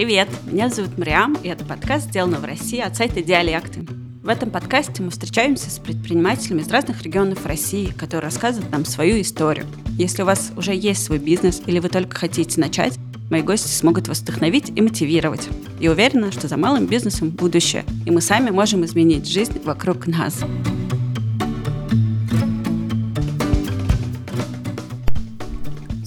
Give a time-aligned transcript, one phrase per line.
[0.00, 3.86] Привет, меня зовут Мариам, и это подкаст «Сделано в России» от сайта «Диалекты».
[4.22, 9.20] В этом подкасте мы встречаемся с предпринимателями из разных регионов России, которые рассказывают нам свою
[9.20, 9.66] историю.
[9.98, 14.08] Если у вас уже есть свой бизнес или вы только хотите начать, мои гости смогут
[14.08, 15.46] вас вдохновить и мотивировать.
[15.80, 20.42] И уверена, что за малым бизнесом будущее, и мы сами можем изменить жизнь вокруг нас.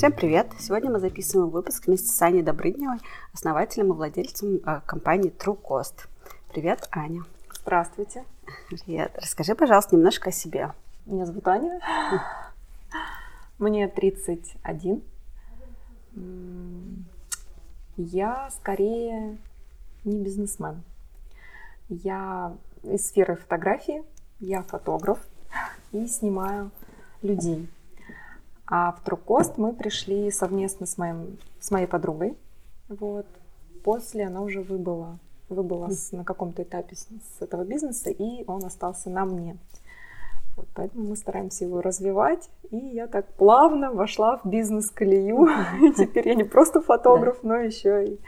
[0.03, 0.51] Всем привет!
[0.59, 2.97] Сегодня мы записываем выпуск вместе с Аней Добрыневой,
[3.31, 6.09] основателем и владельцем э, компании True Cost.
[6.51, 7.23] Привет, Аня.
[7.61, 8.25] Здравствуйте.
[8.67, 9.13] Привет.
[9.15, 10.73] Расскажи, пожалуйста, немножко о себе.
[11.05, 11.79] Меня зовут Аня.
[13.59, 15.01] Мне 31.
[17.95, 19.37] Я скорее
[20.03, 20.83] не бизнесмен.
[21.87, 24.03] Я из сферы фотографии,
[24.41, 25.19] я фотограф
[25.93, 26.71] и снимаю
[27.21, 27.69] людей.
[28.65, 32.37] А в Трукост мы пришли совместно с, моим, с моей подругой.
[32.89, 33.25] Вот.
[33.83, 37.07] После она уже выбыла, выбыла с, на каком-то этапе с,
[37.37, 39.57] с этого бизнеса, и он остался на мне.
[40.55, 42.49] Вот, поэтому мы стараемся его развивать.
[42.69, 45.47] И я так плавно вошла в бизнес-колею.
[45.97, 48.19] Теперь я не просто фотограф, но еще и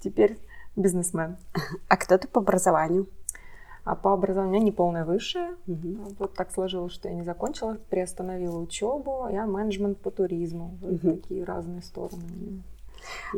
[0.00, 0.38] теперь
[0.76, 1.36] бизнесмен.
[1.88, 3.06] А кто ты по образованию?
[3.84, 5.56] А по образованию у меня не полное высшее.
[5.66, 6.14] Угу.
[6.18, 9.26] Вот так сложилось, что я не закончила, приостановила учебу.
[9.30, 10.76] Я менеджмент по туризму.
[10.80, 11.16] Вот угу.
[11.16, 12.62] такие разные стороны.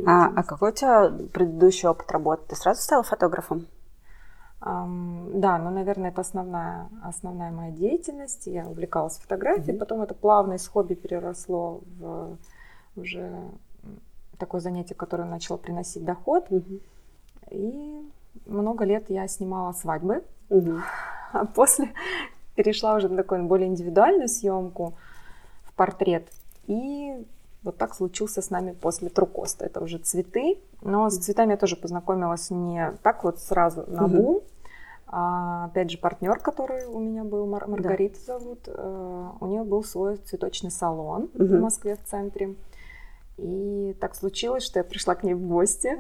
[0.06, 2.42] А, а какой у тебя предыдущий опыт работы?
[2.48, 3.66] Ты сразу стала фотографом?
[4.60, 8.46] Um, да, ну, наверное, это основная, основная моя деятельность.
[8.46, 12.38] Я увлекалась фотографией, mm потом это плавно из хобби переросло в
[12.94, 13.32] уже
[14.38, 16.48] такое занятие, которое начало приносить доход.
[16.50, 16.80] mm
[17.50, 18.08] И
[18.46, 20.80] много лет я снимала свадьбы, угу.
[21.32, 21.90] а после
[22.54, 24.94] перешла уже на такую более индивидуальную съемку
[25.64, 26.28] в портрет.
[26.66, 27.24] И
[27.62, 29.64] вот так случился с нами после Трукоста.
[29.64, 30.58] Это уже цветы.
[30.82, 34.36] Но с цветами я тоже познакомилась не так вот сразу на бум.
[34.36, 34.42] Угу.
[35.14, 38.38] А, опять же, партнер, который у меня был, Мар- Маргарита да.
[38.38, 41.44] зовут, э, у нее был свой цветочный салон угу.
[41.44, 42.54] в Москве в центре.
[43.36, 45.98] И так случилось, что я пришла к ней в гости.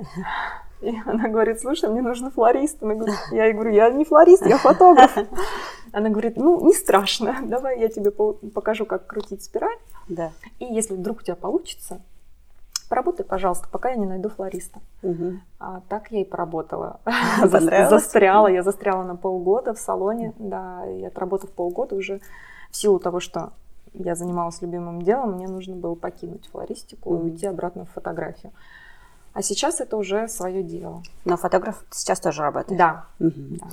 [0.82, 2.82] И она говорит, слушай, мне нужен флорист.
[2.82, 5.16] Она говорит, я ей говорю, я не флорист, я фотограф.
[5.92, 9.76] Она говорит, ну, не страшно, давай я тебе покажу, как крутить спираль.
[10.08, 10.32] Да.
[10.58, 12.00] И если вдруг у тебя получится,
[12.88, 14.80] поработай, пожалуйста, пока я не найду флориста.
[15.02, 15.32] Угу.
[15.60, 17.00] А так я и поработала.
[17.44, 22.20] Застряла, я застряла на полгода в салоне, да, и отработав полгода уже
[22.70, 23.52] в силу того, что
[23.94, 28.52] я занималась любимым делом, мне нужно было покинуть флористику и уйти обратно в фотографию.
[29.34, 31.02] А сейчас это уже свое дело.
[31.24, 32.78] Но фотограф сейчас тоже работает?
[32.78, 33.06] Да.
[33.18, 33.32] Угу.
[33.60, 33.66] да.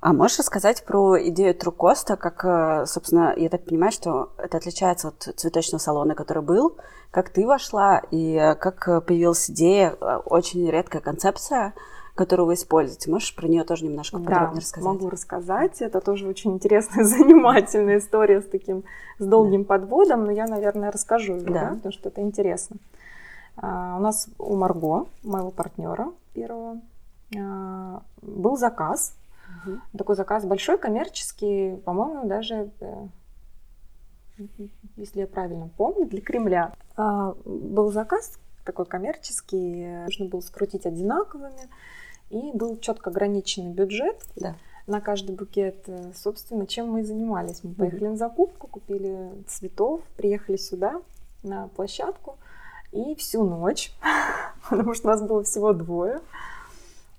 [0.00, 5.08] А можешь рассказать про идею Трукоста, как, э, собственно, я так понимаю, что это отличается
[5.08, 6.76] от цветочного салона, который был,
[7.10, 11.74] как ты вошла и как появилась идея, э, очень редкая концепция,
[12.14, 13.10] которую вы используете.
[13.10, 14.84] Можешь про нее тоже немножко подробнее да, рассказать?
[14.84, 15.80] могу рассказать.
[15.82, 18.84] Это тоже очень интересная, занимательная история с таким,
[19.18, 19.68] с долгим да.
[19.68, 21.52] подводом, но я, наверное, расскажу ее, да.
[21.52, 22.76] Да, потому что это интересно.
[23.60, 26.80] А, у нас у Марго, моего партнера первого,
[27.36, 29.14] а, был заказ.
[29.66, 29.78] Угу.
[29.98, 33.06] Такой заказ большой, коммерческий, по-моему, даже, э,
[34.96, 36.72] если я правильно помню, для Кремля.
[36.96, 41.68] А, был заказ такой коммерческий, нужно было скрутить одинаковыми,
[42.30, 44.16] и был четко ограниченный бюджет.
[44.36, 44.54] Да
[44.86, 45.86] на каждый букет.
[46.14, 47.62] Собственно, чем мы и занимались.
[47.62, 51.02] Мы поехали на закупку, купили цветов, приехали сюда
[51.42, 52.38] на площадку,
[52.92, 53.92] и всю ночь,
[54.68, 56.20] потому что нас было всего двое,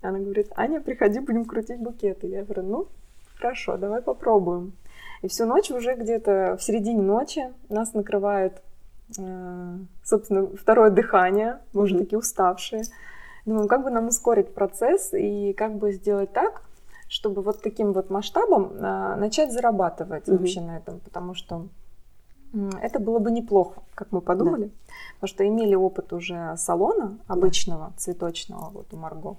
[0.01, 2.27] она говорит, Аня, приходи, будем крутить букеты.
[2.27, 2.87] Я говорю, ну,
[3.37, 4.73] хорошо, давай попробуем.
[5.21, 8.61] И всю ночь уже где-то в середине ночи нас накрывает,
[9.17, 12.83] э, собственно, второе дыхание, мы уже такие уставшие.
[13.45, 16.61] Думаю, как бы нам ускорить процесс и как бы сделать так,
[17.09, 20.37] чтобы вот таким вот масштабом э, начать зарабатывать mm-hmm.
[20.37, 21.67] вообще на этом, потому что
[22.81, 24.93] это было бы неплохо, как мы подумали, да.
[25.15, 27.93] потому что имели опыт уже салона обычного, да.
[27.97, 29.35] цветочного, вот у Марго.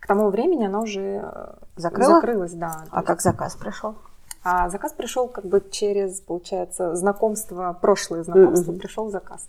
[0.00, 2.16] К тому времени она уже э, Закрыла?
[2.16, 2.84] закрылась, да.
[2.90, 3.94] А как заказ пришел?
[4.42, 8.78] А заказ пришел как бы через, получается, знакомство, прошлое знакомство, mm-hmm.
[8.78, 9.48] пришел заказ.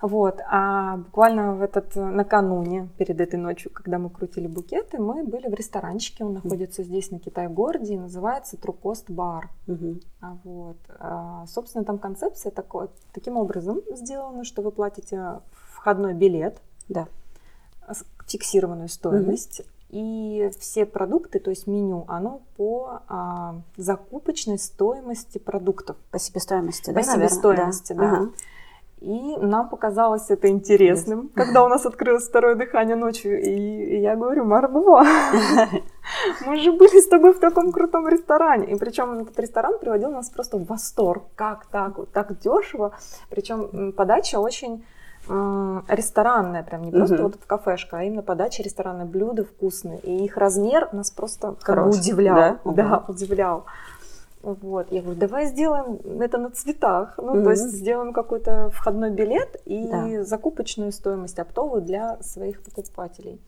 [0.00, 5.48] Вот, а буквально в этот накануне, перед этой ночью, когда мы крутили букеты, мы были
[5.48, 9.50] в ресторанчике, он находится здесь на Китай-городе и называется Трукост Бар.
[9.66, 10.00] Угу.
[10.20, 15.40] А вот, а, собственно, там концепция такой, таким образом сделана, что вы платите
[15.72, 17.08] входной билет, да.
[18.26, 19.68] фиксированную стоимость, угу.
[19.90, 25.96] И все продукты, то есть меню, оно по а, закупочной стоимости продуктов.
[26.10, 27.00] По себестоимости, по да?
[27.00, 27.98] По себестоимости, да.
[27.98, 28.16] да.
[28.18, 28.30] Ага.
[29.00, 33.40] И нам показалось это интересным, когда у нас открылось второе дыхание ночью.
[33.40, 35.04] И, я говорю, Марбова,
[36.46, 38.66] мы же были с тобой в таком крутом ресторане.
[38.66, 41.24] И причем этот ресторан приводил нас просто в восторг.
[41.36, 41.98] Как так?
[41.98, 42.92] Вот так дешево.
[43.30, 44.84] Причем подача очень
[45.28, 49.98] ресторанная, прям не просто вот кафешка, а именно подача ресторанные блюда вкусные.
[50.00, 52.58] И их размер нас просто как бы удивлял.
[52.64, 53.66] Да, да удивлял.
[54.42, 57.44] Вот, я говорю, давай сделаем это на цветах, ну, mm-hmm.
[57.44, 60.22] то есть сделаем какой-то входной билет и да.
[60.24, 63.40] закупочную стоимость оптовую для своих покупателей.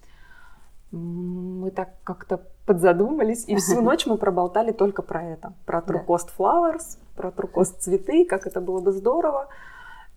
[0.91, 6.31] Мы так как-то подзадумались, и всю ночь мы проболтали только про это, про True Cost
[6.37, 9.47] Flowers, про True Cost цветы, как это было бы здорово.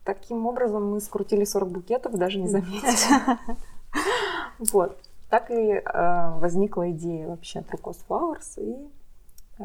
[0.04, 3.38] Таким образом мы скрутили 40 букетов, даже не заметили.
[4.72, 4.98] Вот.
[5.30, 8.88] Так и э, возникла идея вообще True Cost Flowers, и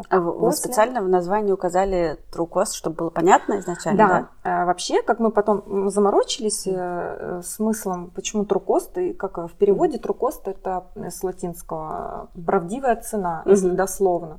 [0.09, 0.65] а вы, После...
[0.65, 4.09] специально в названии указали true cost, чтобы было понятно изначально, да?
[4.09, 4.29] да?
[4.43, 9.99] А, вообще, как мы потом заморочились э, смыслом, почему true cost, и как в переводе
[9.99, 14.39] true cost это с латинского правдивая цена, если дословно.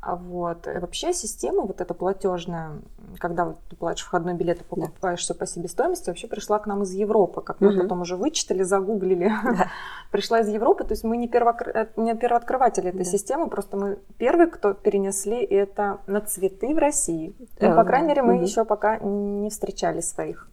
[0.00, 0.66] А вот.
[0.68, 2.78] И вообще система вот эта платежная,
[3.18, 5.22] когда ты платишь входной билет и покупаешь да.
[5.22, 7.82] все по себестоимости, вообще пришла к нам из Европы, как мы угу.
[7.82, 9.32] потом уже вычитали, загуглили.
[9.42, 9.68] Да.
[10.12, 11.70] пришла из Европы, то есть мы не, первокр...
[11.70, 13.04] Э, не первооткрыватели этой да.
[13.04, 17.34] системы, просто мы первые, кто перенесли это на цветы в России.
[17.60, 18.42] Ну, по крайней мере, мы угу.
[18.42, 20.48] еще пока не встречали своих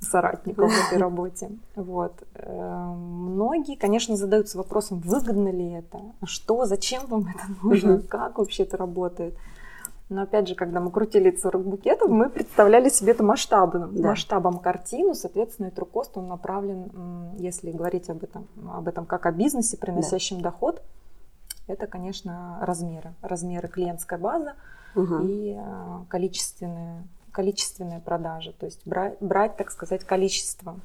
[0.00, 1.50] соратников в этой работе.
[1.76, 2.12] Вот.
[2.34, 8.38] Эм, многие, конечно, задаются вопросом, выгодно ли это, а что, зачем вам это нужно, как
[8.38, 9.36] вообще это работает.
[10.08, 14.08] Но опять же, когда мы крутили 40 букетов, мы представляли себе это масштабным, да.
[14.08, 19.32] масштабом картину, соответственно, и трукост, он направлен, если говорить об этом, об этом как о
[19.32, 20.50] бизнесе, приносящем да.
[20.50, 20.82] доход,
[21.68, 24.54] это, конечно, размеры, размеры клиентской базы
[24.96, 25.18] угу.
[25.22, 30.76] и э, количественные количественные продажи, то есть брать, брать так сказать, количество.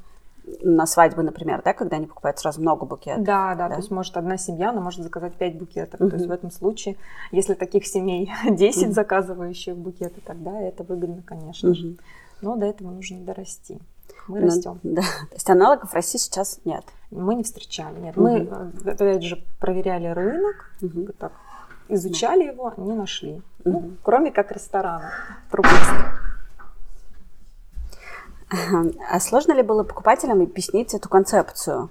[0.62, 3.24] На свадьбы, например, да, когда они покупают сразу много букетов?
[3.24, 3.75] Да, да, да.
[3.75, 6.00] то есть может одна семья, она может заказать 5 букетов.
[6.00, 6.09] Угу.
[6.09, 6.97] То есть в этом случае,
[7.31, 8.92] если таких семей 10 угу.
[8.94, 11.75] заказывающих букеты, тогда это выгодно, конечно угу.
[11.75, 11.95] же.
[12.42, 13.80] Но до этого нужно дорасти.
[14.27, 14.80] Мы ну, растем.
[14.83, 15.01] Да.
[15.01, 16.83] То есть аналогов в России сейчас нет?
[17.12, 18.18] Мы не встречали, нет.
[18.18, 18.27] Угу.
[18.27, 18.39] Мы,
[18.86, 21.07] э, опять же, проверяли рынок, угу.
[21.18, 21.31] так,
[21.89, 23.42] изучали его, не нашли.
[23.63, 23.71] Угу.
[23.71, 25.12] Ну, кроме как ресторана.
[29.12, 31.90] А сложно ли было покупателям объяснить эту концепцию?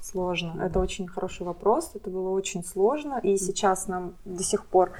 [0.00, 0.60] Сложно.
[0.62, 1.92] Это очень хороший вопрос.
[1.94, 3.20] Это было очень сложно.
[3.22, 4.92] И сейчас нам до сих пор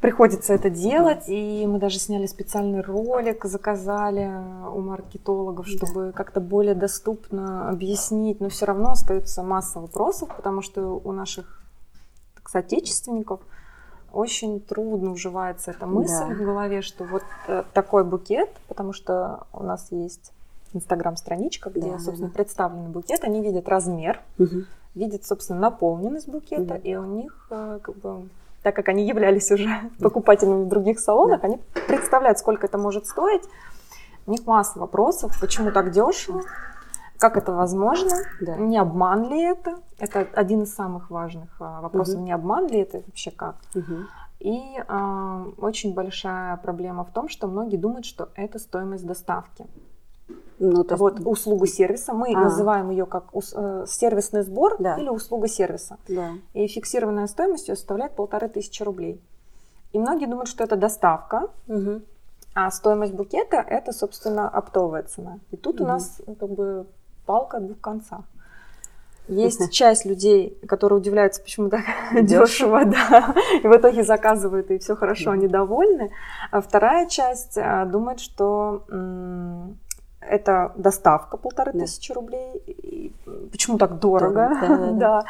[0.00, 1.28] приходится это делать.
[1.28, 4.30] И мы даже сняли специальный ролик, заказали
[4.72, 8.40] у маркетологов, чтобы как-то более доступно объяснить.
[8.40, 11.62] Но все равно остается масса вопросов, потому что у наших
[12.46, 13.40] соотечественников–
[14.12, 16.34] очень трудно уживается эта мысль да.
[16.34, 20.32] в голове, что вот э, такой букет, потому что у нас есть
[20.72, 22.34] инстаграм-страничка, где, да, собственно, да.
[22.34, 24.64] представлены букеты, они видят размер, угу.
[24.94, 26.82] видят, собственно, наполненность букета, угу.
[26.82, 28.28] и у них, э, как бы,
[28.62, 29.68] так как они являлись уже
[30.00, 31.48] покупателями в других салонах, да.
[31.48, 33.42] они представляют, сколько это может стоить.
[34.26, 36.42] У них масса вопросов, почему так дешево,
[37.18, 38.16] как это возможно?
[38.40, 38.56] Да.
[38.56, 39.78] Не обман ли это?
[39.98, 42.16] Это один из самых важных а, вопросов.
[42.16, 42.24] Угу.
[42.24, 43.56] Не обман ли это вообще как?
[43.74, 43.94] Угу.
[44.40, 49.66] И э, очень большая проблема в том, что многие думают, что это стоимость доставки.
[50.60, 51.00] Ну, то есть...
[51.00, 52.12] Вот услугу сервиса.
[52.12, 52.40] Мы а.
[52.40, 54.96] называем ее как э, сервисный сбор да.
[54.96, 55.98] или услуга сервиса.
[56.08, 56.34] Да.
[56.54, 59.20] И фиксированная стоимость ее составляет полторы тысячи рублей.
[59.92, 61.48] И многие думают, что это доставка.
[61.66, 62.02] Угу.
[62.54, 65.38] А стоимость букета это, собственно, оптовая цена.
[65.50, 65.84] И тут угу.
[65.84, 66.86] у нас как бы
[67.28, 68.22] палка о двух концах.
[69.28, 71.84] Есть часть людей, которые удивляются, почему так
[72.22, 76.10] дешево, да, и в итоге заказывают, и все хорошо, они довольны.
[76.50, 78.82] А вторая часть а, думает, что
[80.20, 83.12] это доставка полторы тысячи рублей.
[83.52, 84.48] почему так дорого?
[84.60, 84.92] Да, да, да.
[84.92, 85.24] да.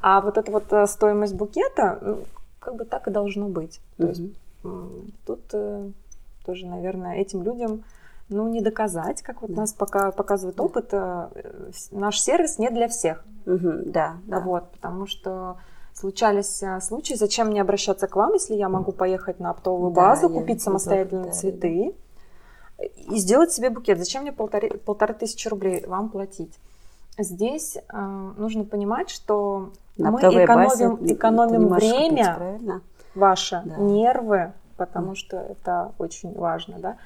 [0.00, 2.18] А вот эта вот э, стоимость букета, ну,
[2.58, 3.80] как бы так и должно быть.
[3.98, 4.22] То есть
[5.26, 5.90] тут э,
[6.46, 7.82] тоже, наверное, этим людям
[8.30, 9.62] ну, не доказать, как вот да.
[9.62, 10.62] нас пока показывает да.
[10.62, 11.28] опыт, э,
[11.90, 13.24] наш сервис не для всех.
[13.46, 14.40] Угу, да, да.
[14.40, 15.56] Вот, потому что
[15.94, 20.28] случались э, случаи, зачем мне обращаться к вам, если я могу поехать на оптовую базу,
[20.28, 21.94] да, купить самостоятельно да, цветы
[22.78, 22.84] да.
[22.84, 23.98] и сделать себе букет.
[23.98, 26.58] Зачем мне полторы, полторы тысячи рублей вам платить?
[27.18, 32.60] Здесь э, нужно понимать, что на мы экономим, базе экономим время
[33.14, 33.76] ваше, да.
[33.76, 36.96] нервы, потому что это очень важно, да.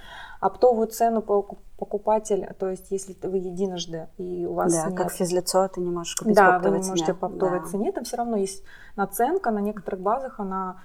[0.41, 4.97] Оптовую цену покупатель, то есть если вы единожды и у вас да, нет...
[4.97, 7.67] как физлицо ты не можешь купить да, по оптовой вы не можете по оптовой да.
[7.67, 8.63] цене, там все равно есть
[8.95, 10.77] наценка, на некоторых базах она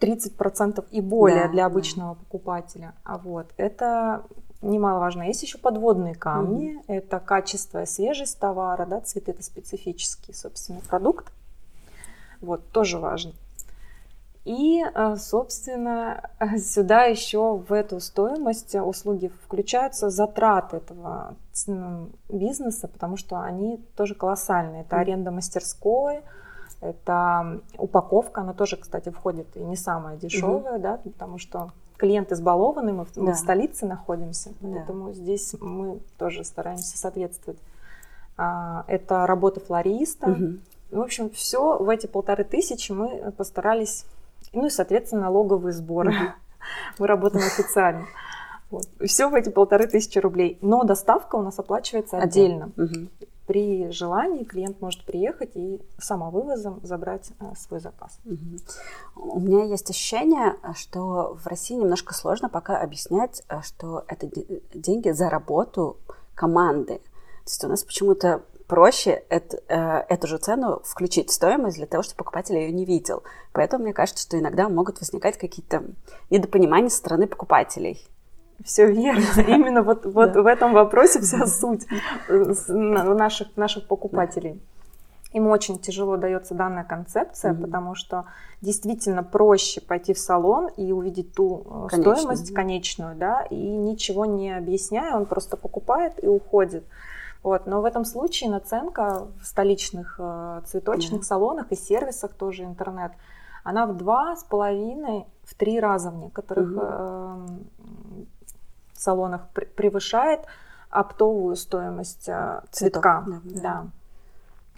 [0.00, 2.20] 30% и более да, для обычного да.
[2.20, 2.94] покупателя.
[3.04, 4.24] А вот это
[4.60, 5.22] немаловажно.
[5.22, 6.74] Есть еще подводные камни.
[6.74, 6.84] Угу.
[6.88, 11.32] Это качество и свежесть товара, да, цветы это специфический, собственно, продукт.
[12.40, 13.32] Вот, тоже важно.
[14.48, 21.34] И, э, собственно, сюда еще в эту стоимость услуги включаются затраты этого
[22.30, 24.82] бизнеса, потому что они тоже колоссальные.
[24.82, 26.22] Это аренда мастерской,
[26.80, 30.82] это упаковка, она тоже, кстати, входит и не самая дешевая, угу.
[30.82, 33.20] да, потому что клиент избалованный, мы, да.
[33.20, 35.12] мы в столице находимся, поэтому да.
[35.12, 37.60] здесь мы тоже стараемся соответствовать.
[38.38, 40.30] А, это работа флориста.
[40.30, 40.46] Угу.
[40.92, 44.06] В общем, все в эти полторы тысячи мы постарались,
[44.52, 46.14] ну и, соответственно, налоговые сборы.
[46.98, 48.06] Мы работаем официально.
[48.70, 48.84] Вот.
[49.06, 50.58] Все в эти полторы тысячи рублей.
[50.60, 52.70] Но доставка у нас оплачивается отдельно.
[52.76, 53.08] Угу.
[53.46, 58.18] При желании клиент может приехать и самовывозом забрать а, свой заказ.
[58.26, 59.36] Угу.
[59.36, 64.28] У меня есть ощущение, что в России немножко сложно пока объяснять, а, что это
[64.74, 65.96] деньги за работу
[66.34, 66.98] команды.
[66.98, 71.86] То есть у нас почему-то проще это, э, эту же цену включить в стоимость для
[71.86, 73.24] того, чтобы покупатель ее не видел.
[73.52, 75.82] Поэтому мне кажется, что иногда могут возникать какие-то
[76.30, 78.06] недопонимания со стороны покупателей.
[78.64, 79.24] Все верно.
[79.36, 80.42] Именно вот, вот да.
[80.42, 81.86] в этом вопросе вся суть
[82.28, 84.60] э, наших, наших покупателей.
[85.32, 87.62] Им очень тяжело дается данная концепция, mm-hmm.
[87.62, 88.24] потому что
[88.62, 92.16] действительно проще пойти в салон и увидеть ту э, Конечно.
[92.16, 96.84] стоимость конечную, да, и ничего не объясняя, он просто покупает и уходит.
[97.48, 97.66] Вот.
[97.66, 101.24] Но в этом случае наценка в столичных э, цветочных mm-hmm.
[101.24, 103.12] салонах и сервисах тоже интернет,
[103.64, 107.66] она в два с половиной, в три раза в некоторых mm-hmm.
[108.18, 108.24] э,
[108.92, 110.40] салонах превышает
[110.90, 113.24] оптовую стоимость э, цветка.
[113.24, 113.86] Цветов, да, да.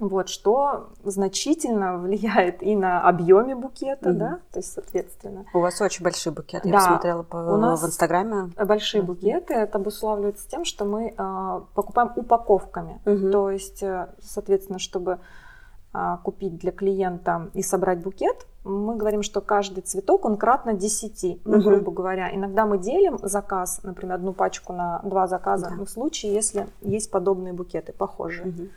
[0.01, 5.45] Вот, что значительно влияет и на объеме букета, mm да, то есть, соответственно.
[5.55, 8.51] У вас очень большие букеты, да, я посмотрела по, у нас в Инстаграме.
[8.57, 14.09] Большие mm букеты, это обуславливается тем, что мы э, покупаем упаковками, mm то есть, э,
[14.23, 15.19] соответственно, чтобы
[15.93, 21.41] э, купить для клиента и собрать букет, мы говорим, что каждый цветок, он кратно 10,
[21.45, 21.63] ну, угу.
[21.63, 22.35] грубо говоря.
[22.35, 25.85] Иногда мы делим заказ, например, одну пачку на два заказа, да.
[25.85, 28.49] в случае, если есть подобные букеты, похожие.
[28.49, 28.69] Угу.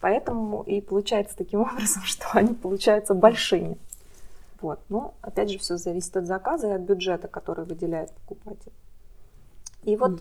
[0.00, 3.76] Поэтому и получается таким образом, что они получаются большими.
[4.60, 4.80] Вот.
[4.88, 8.72] Но, опять же, все зависит от заказа и от бюджета, который выделяет покупатель.
[9.84, 10.20] И вот mm.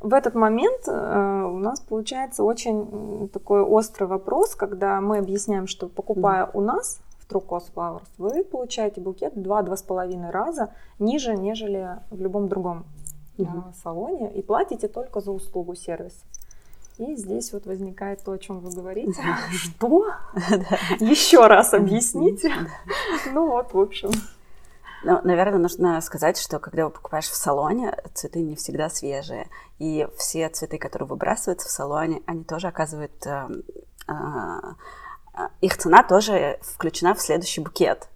[0.00, 5.88] в этот момент э, у нас получается очень такой острый вопрос, когда мы объясняем, что
[5.88, 6.50] покупая mm.
[6.54, 12.84] у нас, True Cost Flowers, вы получаете букет 2-2,5 раза ниже, нежели в любом другом
[13.38, 13.74] mm-hmm.
[13.82, 16.24] салоне, и платите только за услугу сервиса.
[17.00, 19.22] И здесь вот возникает то, о чем вы говорите.
[19.52, 20.12] Что?
[20.98, 22.52] Еще раз объясните.
[23.32, 24.10] Ну вот, в общем.
[25.02, 29.48] Ну, наверное, нужно сказать, что когда вы покупаешь в салоне, цветы не всегда свежие.
[29.78, 33.62] И все цветы, которые выбрасываются в салоне, они тоже оказывают эм,
[34.06, 34.74] а,
[35.32, 38.08] а, их цена тоже включена в следующий букет.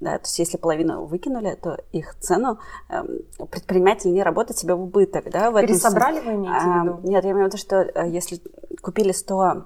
[0.00, 2.58] Да, то есть если половину выкинули, то их цену
[2.88, 3.02] э,
[3.50, 5.30] предприниматель не работает себе в убыток.
[5.30, 6.42] Да, в Пересобрали этом...
[6.42, 7.00] вы имеете в виду?
[7.02, 8.40] А, нет, я имею в виду, что э, если
[8.82, 9.64] купили 100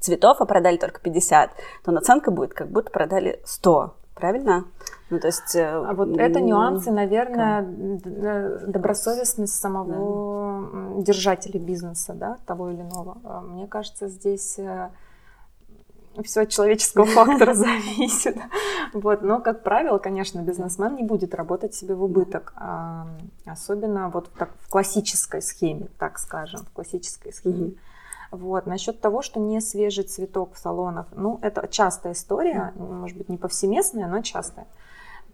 [0.00, 1.50] цветов, а продали только 50,
[1.84, 3.94] то наценка будет, как будто продали 100.
[4.14, 4.64] Правильно?
[5.10, 5.54] Ну, то есть...
[5.54, 7.62] Э, а вот это нюансы, наверное,
[8.66, 11.02] добросовестность самого да.
[11.02, 13.18] держателя бизнеса, да, того или иного.
[13.24, 14.88] А мне кажется, здесь э,
[16.22, 18.36] все от человеческого фактора зависит.
[18.92, 19.22] Вот.
[19.22, 22.52] Но, как правило, конечно, бизнесмен не будет работать себе в убыток.
[22.56, 23.06] А,
[23.44, 27.74] особенно вот в, так, в классической схеме, так скажем, в классической схеме.
[28.30, 28.66] Вот.
[28.66, 33.36] Насчет того, что не свежий цветок в салонах, ну, это частая история, может быть, не
[33.36, 34.66] повсеместная, но частая.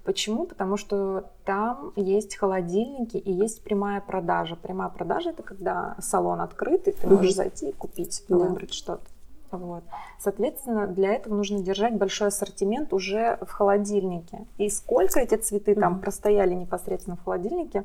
[0.05, 0.47] Почему?
[0.47, 4.57] Потому что там есть холодильники и есть прямая продажа.
[4.57, 9.05] Прямая продажа это когда салон открыт, и ты можешь зайти и купить, выбрать что-то.
[9.52, 9.85] Вот.
[10.18, 14.47] Соответственно, для этого нужно держать большой ассортимент уже в холодильнике.
[14.59, 15.80] И сколько эти цветы mm-hmm.
[15.80, 17.85] там простояли непосредственно в холодильнике,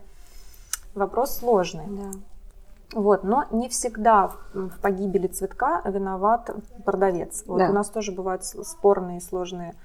[0.95, 1.85] вопрос сложный.
[1.87, 2.11] Да.
[2.93, 6.49] Вот, но не всегда в погибели цветка виноват
[6.85, 7.43] продавец.
[7.45, 7.69] Вот да.
[7.69, 9.75] у нас тоже бывают спорные, сложные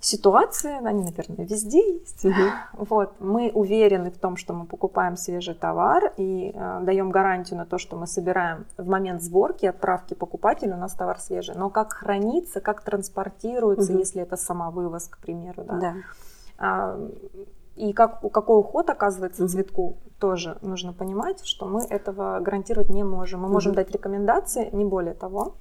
[0.00, 2.24] ситуации, они, наверное, везде есть.
[2.24, 2.84] Угу.
[2.88, 7.66] Вот, мы уверены в том, что мы покупаем свежий товар и э, даем гарантию на
[7.66, 11.54] то, что мы собираем в момент сборки, отправки покупателю, у нас товар свежий.
[11.56, 13.98] Но как хранится, как транспортируется, угу.
[13.98, 15.78] если это самовывоз, к примеру, да.
[15.78, 15.94] да.
[16.58, 16.98] А,
[17.76, 19.50] и как, какой уход оказывается угу.
[19.50, 23.40] цветку, тоже нужно понимать, что мы этого гарантировать не можем.
[23.40, 23.54] Мы угу.
[23.54, 25.56] можем дать рекомендации, не более того.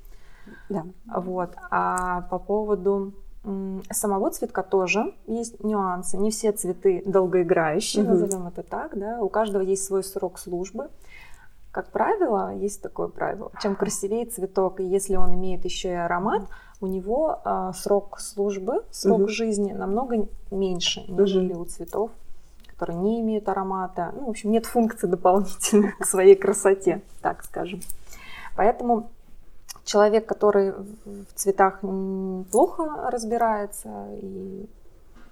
[0.70, 0.86] Да.
[1.14, 1.56] Вот.
[1.72, 3.14] А по поводу
[3.92, 6.18] самого цветка тоже есть нюансы.
[6.18, 8.12] Не все цветы долгоиграющие, угу.
[8.12, 9.20] назовем это так, да.
[9.22, 10.90] У каждого есть свой срок службы.
[11.72, 13.52] Как правило, есть такое правило.
[13.62, 16.44] Чем красивее цветок, и если он имеет еще и аромат,
[16.80, 19.28] у него э, срок службы, срок угу.
[19.28, 21.64] жизни намного меньше, нежели угу.
[21.64, 22.12] у цветов,
[22.68, 24.14] которые не имеют аромата.
[24.16, 27.82] Ну, в общем, нет функции дополнительной к своей красоте, так скажем.
[28.56, 29.10] Поэтому
[29.86, 30.72] человек, который
[31.06, 31.80] в цветах
[32.52, 34.68] плохо разбирается, и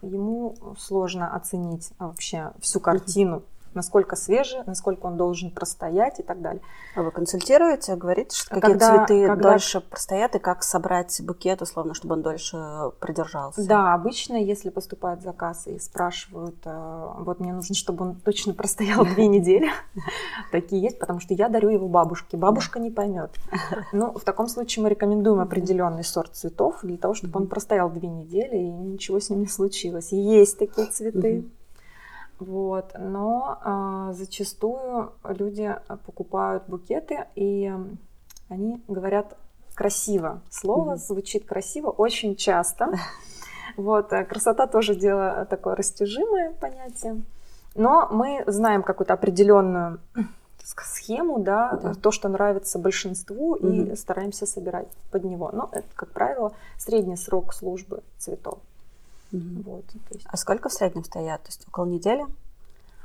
[0.01, 3.43] ему сложно оценить вообще всю картину
[3.75, 6.61] насколько свежий, насколько он должен простоять и так далее.
[6.95, 9.49] А вы консультируете, говорите, что какие когда, цветы когда...
[9.49, 13.65] дольше простоят и как собрать букет, условно, чтобы он дольше продержался?
[13.65, 19.05] Да, обычно, если поступает заказ и спрашивают, э, вот мне нужно, чтобы он точно простоял
[19.15, 19.69] две недели,
[20.51, 23.31] такие есть, потому что я дарю его бабушке, бабушка не поймет.
[23.91, 28.07] Ну, в таком случае мы рекомендуем определенный сорт цветов для того, чтобы он простоял две
[28.07, 30.11] недели и ничего с ним не случилось.
[30.11, 31.45] Есть такие цветы.
[32.43, 32.93] Вот.
[32.97, 37.71] Но а, зачастую люди покупают букеты, и
[38.49, 39.37] они говорят
[39.75, 40.41] красиво.
[40.49, 40.97] Слово mm-hmm.
[40.97, 42.93] звучит красиво очень часто.
[43.75, 44.13] Вот.
[44.13, 47.23] А красота тоже дело такое растяжимое понятие.
[47.73, 49.99] Но мы знаем какую-то определенную
[50.63, 53.67] схему, да, да, то, что нравится большинству, угу.
[53.67, 55.49] и стараемся собирать под него.
[55.51, 58.59] Но это, как правило, средний срок службы цветов.
[59.33, 59.63] Угу.
[59.65, 60.25] Вот, есть...
[60.29, 61.41] А сколько в среднем стоят?
[61.43, 62.25] То есть около недели?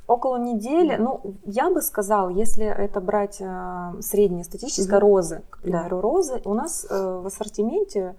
[0.07, 5.59] Около недели, ну, я бы сказала, если это брать э, среднее статическое, mm розы, к
[5.59, 6.03] примеру, да.
[6.03, 8.15] розы, у нас э, в ассортименте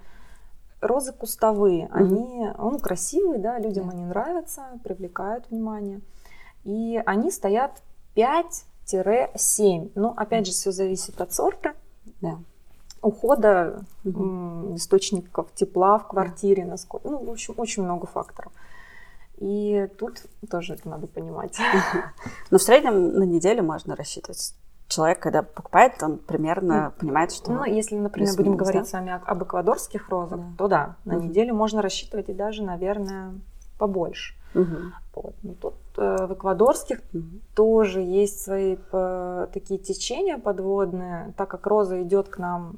[0.81, 3.93] розы кустовые, mm они, ну, красивые, да, людям да.
[3.93, 6.01] они нравятся, привлекают внимание,
[6.63, 7.81] и они стоят
[8.15, 11.73] 5-7, ну, опять же, все зависит от сорта,
[12.21, 12.37] да
[13.01, 14.75] ухода угу.
[14.75, 18.51] источников тепла в квартире, насколько, ну, в общем, очень много факторов.
[19.37, 21.57] И тут тоже это надо понимать.
[22.51, 24.53] Но в среднем на неделю можно рассчитывать.
[24.87, 27.51] Человек, когда покупает, он примерно понимает, что...
[27.51, 31.81] Ну, если, например, будем говорить с вами об эквадорских розах, то да, на неделю можно
[31.81, 33.33] рассчитывать и даже, наверное,
[33.77, 34.35] побольше.
[34.55, 34.77] Угу.
[35.15, 35.35] Вот.
[35.43, 37.23] Но тут э, в эквадорских угу.
[37.55, 42.77] тоже есть свои по, такие течения подводные, так как роза идет к нам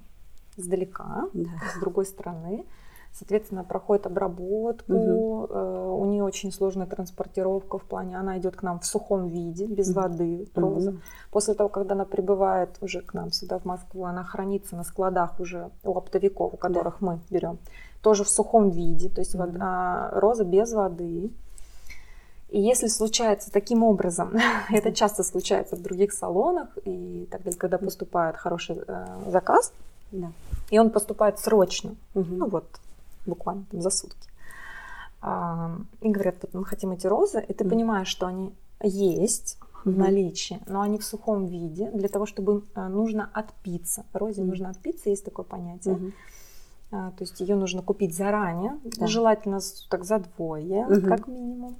[0.62, 1.50] издалека, да.
[1.76, 2.65] с другой стороны.
[3.13, 5.47] Соответственно, проходит обработку, угу.
[5.50, 9.65] э, у нее очень сложная транспортировка в плане, она идет к нам в сухом виде,
[9.65, 10.00] без угу.
[10.00, 10.91] воды, роза.
[10.91, 11.00] Угу.
[11.30, 15.41] После того, когда она прибывает уже к нам сюда, в Москву, она хранится на складах
[15.41, 17.06] уже у оптовиков, у которых да.
[17.06, 17.58] мы берем,
[18.02, 19.43] тоже в сухом виде, то есть угу.
[19.43, 21.32] вода, роза без воды.
[22.47, 24.38] И если случается таким образом,
[24.69, 29.74] это часто случается в других салонах и так далее, когда поступает хороший э, заказ,
[30.12, 30.32] да.
[30.69, 32.36] И он поступает срочно, угу.
[32.36, 32.65] ну вот,
[33.26, 34.30] буквально там, за сутки.
[35.21, 37.71] А, и говорят, вот мы хотим эти розы, и ты угу.
[37.71, 39.91] понимаешь, что они есть угу.
[39.91, 44.06] в наличии, но они в сухом виде, для того, чтобы а, нужно отпиться.
[44.13, 44.50] Розе угу.
[44.50, 45.95] нужно отпиться, есть такое понятие.
[45.95, 46.12] Угу.
[46.91, 49.08] А, то есть ее нужно купить заранее, да.
[49.08, 51.08] желательно так за двое, угу.
[51.08, 51.78] как минимум.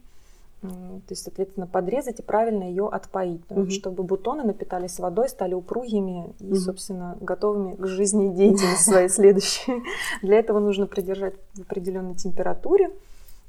[0.62, 3.72] То есть, соответственно, подрезать и правильно ее отпоить, угу.
[3.72, 6.56] чтобы бутоны напитались водой, стали упругими и, угу.
[6.56, 9.82] собственно, готовыми к жизнедеятельности своей следующей.
[10.22, 12.92] Для этого нужно придержать в определенной температуре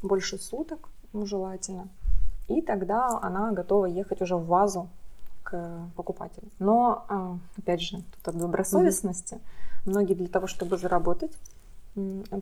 [0.03, 1.88] больше суток, ну, желательно.
[2.48, 4.88] И тогда она готова ехать уже в вазу
[5.42, 6.48] к покупателю.
[6.59, 9.38] Но, а, опять же, тут от добросовестности.
[9.85, 11.33] Многие для того, чтобы заработать,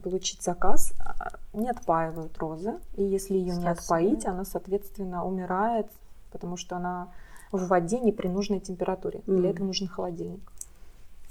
[0.03, 2.79] получить заказ, а, не отпаивают розы.
[2.97, 5.87] И если ее не отпоить, она, соответственно, умирает,
[6.31, 7.09] потому что она
[7.53, 9.21] в воде не при нужной температуре.
[9.27, 9.37] Mm.
[9.37, 10.41] Для этого нужен холодильник.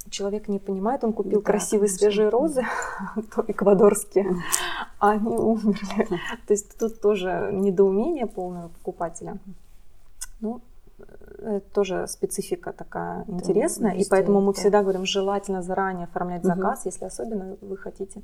[0.09, 1.97] Человек не понимает, он купил да, красивые конечно.
[1.99, 2.63] свежие розы,
[3.35, 4.35] то эквадорские,
[4.99, 6.07] а они умерли.
[6.47, 9.37] То есть тут тоже недоумение полного покупателя.
[10.41, 10.61] Ну,
[11.41, 14.59] это тоже специфика такая да, интересная, и поэтому мы да.
[14.59, 16.89] всегда говорим, желательно заранее оформлять заказ, угу.
[16.89, 18.21] если особенно вы хотите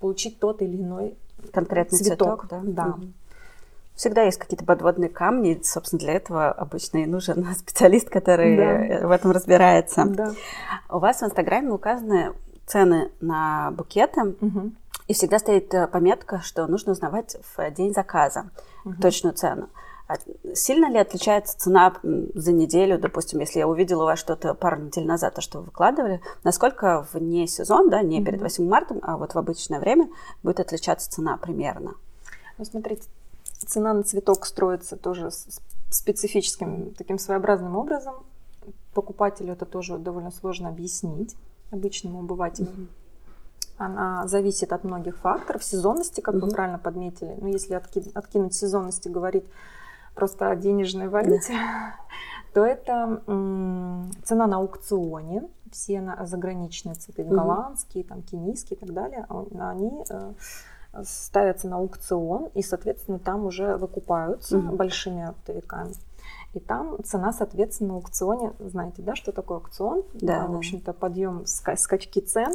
[0.00, 1.16] получить тот или иной
[1.52, 2.42] конкретный цветок.
[2.42, 2.84] цветок да.
[2.84, 2.90] да.
[2.90, 3.06] Угу.
[3.94, 9.08] Всегда есть какие-то подводные камни, собственно, для этого обычно и нужен специалист, который да.
[9.08, 10.04] в этом разбирается.
[10.04, 10.32] Да.
[10.88, 12.32] У вас в Инстаграме указаны
[12.64, 14.70] цены на букеты, угу.
[15.08, 18.50] и всегда стоит э, пометка, что нужно узнавать в день заказа
[18.84, 18.94] угу.
[19.00, 19.68] точную цену.
[20.54, 25.06] Сильно ли отличается цена за неделю, допустим, если я увидела у вас что-то пару недель
[25.06, 29.34] назад, то, что вы выкладывали, насколько вне сезон, да, не перед 8 марта, а вот
[29.34, 30.08] в обычное время
[30.42, 31.94] будет отличаться цена примерно?
[32.56, 33.02] Ну, смотрите,
[33.66, 35.30] цена на цветок строится тоже
[35.90, 38.14] специфическим, таким своеобразным образом.
[38.94, 41.36] Покупателю это тоже довольно сложно объяснить,
[41.70, 42.68] обычному обывателю.
[42.68, 42.88] Mm-hmm.
[43.76, 45.62] она зависит от многих факторов.
[45.62, 46.46] Сезонности, как угу.
[46.46, 47.36] вы правильно подметили.
[47.38, 49.44] Ну, если отки- откинуть сезонности, говорить
[50.18, 51.54] просто о денежной валюте,
[52.52, 53.22] то это
[54.24, 55.48] цена на аукционе.
[55.70, 57.34] Все на, заграничные цветы, угу.
[57.34, 60.32] голландские, там, кенийские и так далее, а, они э,
[61.04, 64.76] ставятся на аукцион, и, соответственно, там уже выкупаются угу.
[64.76, 65.92] большими оптовиками.
[66.54, 70.04] И там цена, соответственно, на аукционе, знаете, да, что такое аукцион?
[70.14, 70.40] Да.
[70.40, 72.54] да в общем-то, подъем, скачки цен.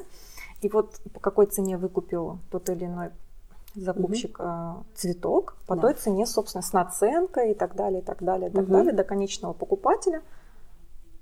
[0.62, 3.12] И вот по какой цене выкупил тот или иной
[3.76, 4.86] закупщик угу.
[4.96, 5.82] цветок, по да.
[5.82, 8.74] той цене, собственно, с наценкой и так далее, и так далее, и так угу.
[8.74, 10.22] далее, до конечного покупателя.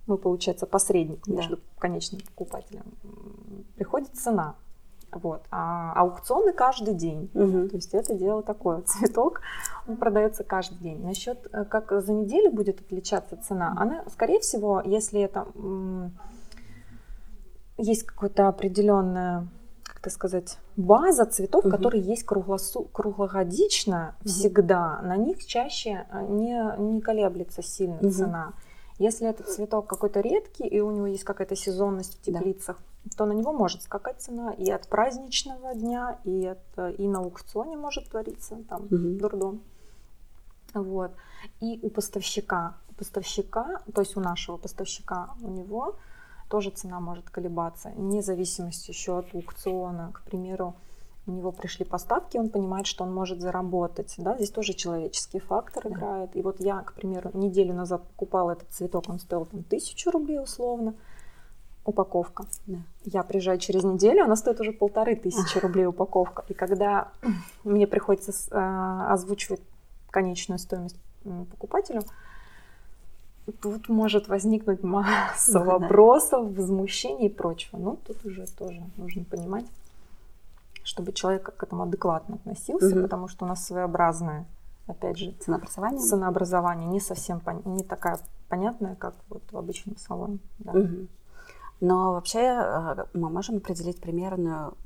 [0.07, 1.33] Ну, получается, посредник да.
[1.33, 2.83] между конечным покупателем.
[3.75, 4.55] Приходит цена.
[5.11, 5.43] Вот.
[5.51, 7.29] А аукционы каждый день.
[7.33, 7.69] Угу.
[7.69, 8.81] То есть это дело такое.
[8.85, 9.41] Цветок,
[9.87, 11.03] он продается каждый день.
[11.03, 15.47] Насчет, э, как за неделю будет отличаться цена, она, скорее всего, если это
[17.77, 19.47] есть какое-то определенное
[20.01, 21.71] как сказать, база цветов, угу.
[21.71, 24.29] которые есть круглосу, круглогодично угу.
[24.29, 28.09] всегда, на них чаще э, не, не колеблется сильно угу.
[28.09, 28.53] цена.
[28.97, 33.11] Если этот цветок какой-то редкий, и у него есть какая-то сезонность в теплицах, да.
[33.17, 37.77] то на него может скакать цена и от праздничного дня, и, от, и на аукционе
[37.77, 38.97] может твориться там угу.
[39.19, 39.61] дурдом.
[40.73, 41.11] Вот.
[41.59, 45.95] И у поставщика, у поставщика, то есть у нашего поставщика, у него
[46.51, 50.11] тоже цена может колебаться, вне зависимости еще от аукциона.
[50.13, 50.75] К примеру,
[51.25, 54.13] у него пришли поставки, он понимает, что он может заработать.
[54.17, 54.35] Да?
[54.35, 56.35] Здесь тоже человеческий фактор играет.
[56.35, 60.39] И вот я, к примеру, неделю назад покупала этот цветок, он стоил там тысячу рублей
[60.39, 60.93] условно,
[61.85, 62.45] упаковка.
[62.67, 62.79] Да.
[63.05, 66.43] Я приезжаю через неделю, она стоит уже полторы тысячи рублей упаковка.
[66.49, 67.13] И когда
[67.63, 69.61] мне приходится э, озвучивать
[70.09, 70.97] конечную стоимость
[71.51, 72.01] покупателю,
[73.61, 76.61] тут может возникнуть масса да, вопросов, да.
[76.61, 77.77] возмущений и прочего.
[77.77, 79.65] Но тут уже тоже нужно понимать,
[80.83, 83.01] чтобы человек к этому адекватно относился, угу.
[83.03, 84.45] потому что у нас своеобразное,
[84.87, 90.39] опять же, ценообразование, ценообразование не совсем не такая понятная, как вот в обычном салоне.
[90.59, 90.71] Да.
[90.71, 91.07] Угу.
[91.81, 94.77] Но вообще э, мы можем определить примерную,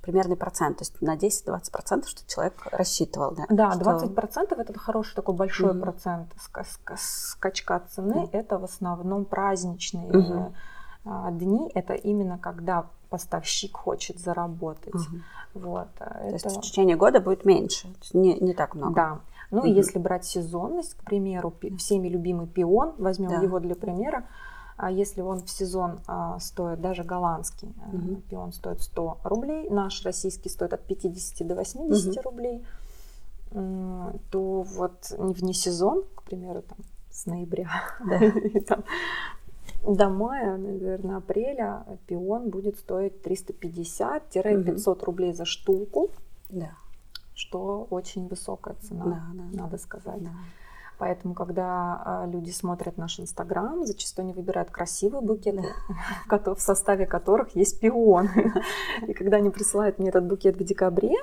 [0.00, 3.32] примерный процент, то есть на 10-20%, что человек рассчитывал.
[3.32, 4.06] Да, да что...
[4.06, 5.80] 20% это хороший такой большой угу.
[5.80, 6.34] процент
[6.96, 8.26] скачка цены.
[8.32, 8.38] Да.
[8.38, 10.54] Это в основном праздничные угу.
[11.32, 11.70] дни.
[11.74, 14.94] Это именно когда поставщик хочет заработать.
[14.94, 15.60] Угу.
[15.60, 16.32] Вот, то это...
[16.32, 18.94] есть в течение года будет меньше, не, не так много.
[18.94, 19.20] Да.
[19.50, 19.66] Ну угу.
[19.66, 23.42] и если брать сезонность, к примеру, всеми любимый пион, возьмем да.
[23.42, 24.24] его для примера,
[24.86, 28.22] если он в сезон а, стоит, даже голландский угу.
[28.30, 32.22] пион стоит 100 рублей, наш российский стоит от 50 до 80 угу.
[32.22, 32.64] рублей,
[33.50, 36.78] то вот не вне сезон, к примеру, там,
[37.10, 37.70] с ноября
[38.06, 38.24] да.
[38.26, 38.84] и там,
[39.82, 45.04] до мая, наверное, апреля пион будет стоить 350-500 угу.
[45.04, 46.10] рублей за штуку.
[46.50, 46.72] Да.
[47.34, 49.62] Что очень высокая цена, да, да.
[49.62, 50.22] надо сказать.
[50.22, 50.30] Да.
[50.98, 55.62] Поэтому, когда а, люди смотрят наш Инстаграм, зачастую они выбирают красивые букеты,
[56.28, 58.52] в составе которых есть пионы.
[59.06, 61.14] И когда они присылают мне этот букет в декабре,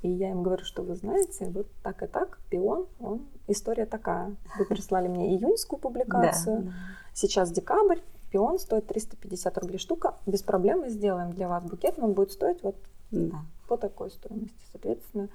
[0.00, 4.34] и я им говорю, что вы знаете, вот так и так, пион, он, история такая.
[4.58, 6.72] Вы прислали мне июньскую публикацию, да.
[7.14, 8.00] сейчас декабрь,
[8.32, 12.60] пион стоит 350 рублей штука, без проблем мы сделаем для вас букет, он будет стоить
[12.64, 12.74] вот
[13.12, 13.44] да.
[13.68, 15.28] по такой стоимости, соответственно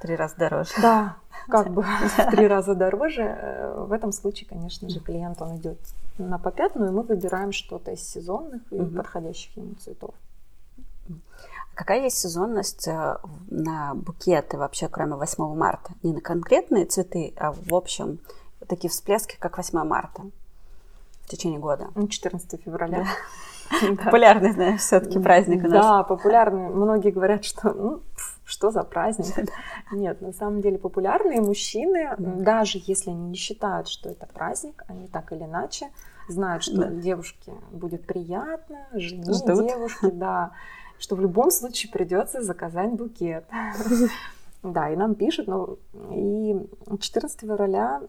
[0.00, 0.70] три раза дороже.
[0.80, 1.16] Да,
[1.48, 3.22] как бы в три раза дороже.
[3.22, 5.78] Э, в этом случае, конечно же, клиент, он идет
[6.18, 10.14] на попятную, и мы выбираем что-то из сезонных и подходящих ему цветов.
[11.74, 13.16] Какая есть сезонность э,
[13.50, 15.92] на букеты вообще, кроме 8 марта?
[16.02, 18.18] Не на конкретные цветы, а в общем
[18.66, 20.22] такие всплески, как 8 марта
[21.20, 21.88] в течение года?
[22.08, 23.06] 14 ну, февраля.
[23.68, 24.04] Да.
[24.04, 25.84] Популярный, знаешь, все-таки праздник у нас.
[25.84, 26.68] Да, популярный.
[26.68, 28.00] Многие говорят, что ну,
[28.46, 29.50] что за праздник?
[29.92, 35.08] Нет, на самом деле популярные мужчины, даже если они не считают, что это праздник, они
[35.08, 35.90] так или иначе
[36.28, 36.90] знают, что да.
[36.90, 40.52] девушке будет приятно, жене девушке, да,
[40.98, 43.44] что в любом случае придется заказать букет.
[44.62, 45.78] Да, и нам пишут, ну,
[46.10, 46.56] и
[46.98, 48.02] 14 февраля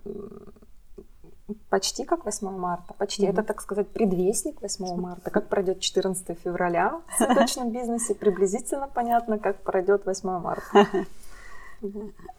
[1.69, 3.25] почти как 8 марта, почти.
[3.25, 3.31] Mm-hmm.
[3.31, 5.29] Это, так сказать, предвестник 8 марта.
[5.29, 10.87] Как пройдет 14 февраля в цветочном бизнесе, приблизительно понятно, как пройдет 8 марта.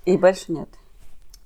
[0.05, 0.68] И больше нет.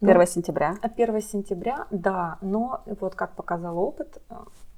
[0.00, 0.76] 1 ну, сентября?
[0.82, 4.20] 1 сентября, да, но вот как показал опыт,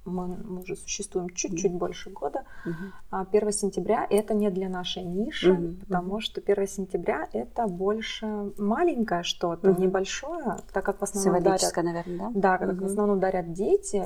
[0.05, 1.79] мы, мы уже существуем чуть-чуть mm-hmm.
[1.79, 2.45] больше года.
[2.67, 2.90] Mm-hmm.
[3.11, 5.81] А 1 сентября это не для нашей ниши, mm-hmm.
[5.81, 9.81] потому что 1 сентября это больше маленькое что-то, mm-hmm.
[9.81, 12.31] небольшое, так как в основном дарят, наверное, да?
[12.35, 12.81] Да, как mm-hmm.
[12.81, 14.03] в основном дарят дети,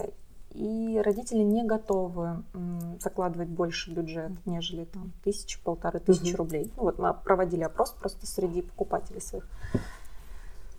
[0.54, 2.42] и родители не готовы
[3.00, 6.38] закладывать больше бюджет, нежели там тысячу, полторы тысячи угу.
[6.38, 6.72] рублей.
[6.76, 9.46] Ну, вот мы проводили опрос просто среди покупателей своих.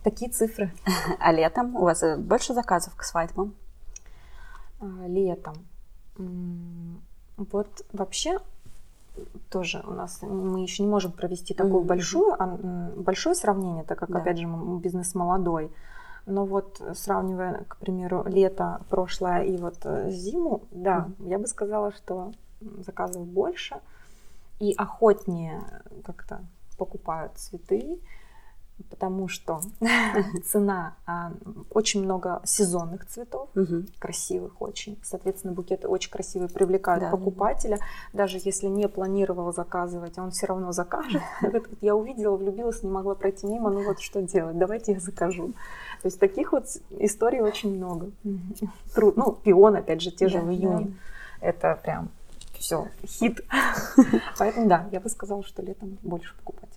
[0.03, 0.71] Такие цифры.
[1.19, 3.53] А летом у вас больше заказов к свадьбам?
[4.79, 5.55] А, летом.
[7.37, 8.39] Вот вообще
[9.49, 11.85] тоже у нас мы еще не можем провести такое mm-hmm.
[11.85, 12.35] большое,
[12.95, 14.19] большое сравнение, так как, да.
[14.19, 14.47] опять же,
[14.81, 15.71] бизнес молодой.
[16.25, 21.29] Но вот сравнивая, к примеру, лето прошлое и вот э, зиму, да, mm-hmm.
[21.29, 22.33] я бы сказала, что
[22.85, 23.77] заказов больше
[24.59, 25.63] и охотнее
[26.05, 26.41] как-то
[26.77, 27.99] покупают цветы
[28.89, 29.61] потому что
[30.45, 31.31] цена, а,
[31.71, 33.85] очень много сезонных цветов, угу.
[33.99, 34.97] красивых очень.
[35.03, 37.11] Соответственно, букеты очень красивые, привлекают да.
[37.11, 37.79] покупателя.
[38.13, 41.21] Даже если не планировал заказывать, он все равно закажет.
[41.81, 45.53] Я увидела, влюбилась, не могла пройти мимо, ну вот что делать, давайте я закажу.
[46.01, 48.11] То есть таких вот историй очень много.
[48.93, 50.93] Труд, ну, пион, опять же, те же в июне.
[51.41, 52.09] Это прям
[52.59, 53.41] все, хит.
[54.37, 56.69] Поэтому да, я бы сказала, что летом больше покупать.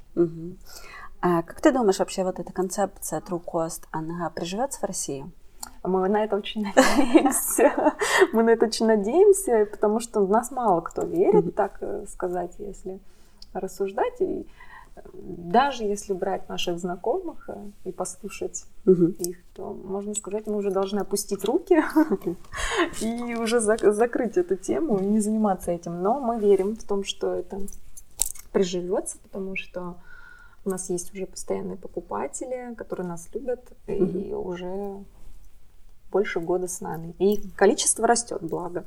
[1.25, 5.25] А как ты думаешь, вообще вот эта концепция True Cost, она приживется в России?
[5.85, 7.95] Мы на это очень надеемся.
[8.33, 12.55] Мы на это очень надеемся, потому что в нас мало кто верит, так э, сказать,
[12.59, 12.99] если
[13.53, 14.21] рассуждать.
[14.21, 14.49] И
[14.97, 17.55] э, даже если брать наших знакомых э,
[17.85, 21.81] и послушать их, то можно сказать, мы уже должны опустить руки
[23.01, 26.03] и уже закрыть эту тему и не заниматься этим.
[26.03, 27.61] Но мы верим в том, что это
[28.51, 29.95] приживется, потому что
[30.65, 34.29] у нас есть уже постоянные покупатели, которые нас любят mm-hmm.
[34.29, 35.05] и уже
[36.11, 37.15] больше года с нами.
[37.19, 38.85] И количество растет, благо.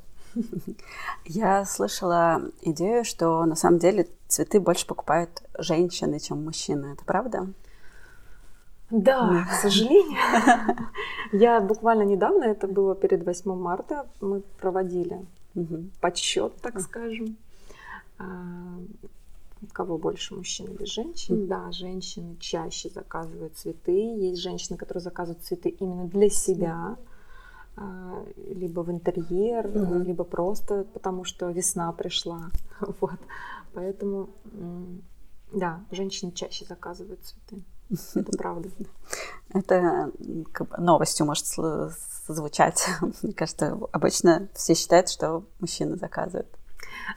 [1.26, 6.94] Я слышала идею, что на самом деле цветы больше покупают женщины, чем мужчины.
[6.94, 7.48] Это правда?
[8.90, 10.18] Да, к сожалению.
[11.32, 15.26] Я буквально недавно, это было перед 8 марта, мы проводили
[16.02, 17.38] подсчет, так скажем.
[19.62, 21.36] А, кого больше, мужчин или женщин?
[21.36, 21.48] Mm.
[21.48, 23.92] Да, женщины чаще заказывают цветы.
[23.92, 26.98] Есть женщины, которые заказывают цветы именно для себя,
[27.76, 28.54] mm.
[28.54, 30.04] либо в интерьер, mm-hmm.
[30.04, 32.50] либо просто потому, что весна пришла.
[33.02, 33.20] Вот.
[33.74, 34.30] Поэтому,
[35.52, 37.62] да, женщины чаще заказывают цветы.
[38.16, 38.70] Это правда.
[39.54, 40.12] Это
[40.78, 41.46] новостью может
[42.28, 42.88] звучать.
[43.22, 46.48] Мне кажется, обычно все считают, что мужчины заказывают.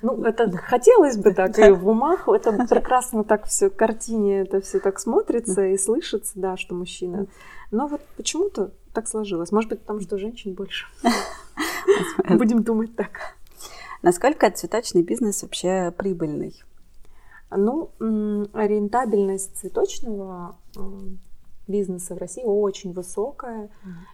[0.02, 4.78] Ну, это хотелось бы так, и в умах это прекрасно так все, картине это все
[4.80, 7.26] так смотрится и слышится, да, что мужчина.
[7.70, 9.52] Но вот почему-то так сложилось.
[9.52, 10.86] Может быть, потому что женщин больше.
[12.28, 13.36] Будем думать так.
[14.02, 16.62] Насколько цветочный бизнес вообще прибыльный?
[17.50, 20.56] Ну, рентабельность цветочного
[21.66, 23.70] бизнеса в России очень высокая.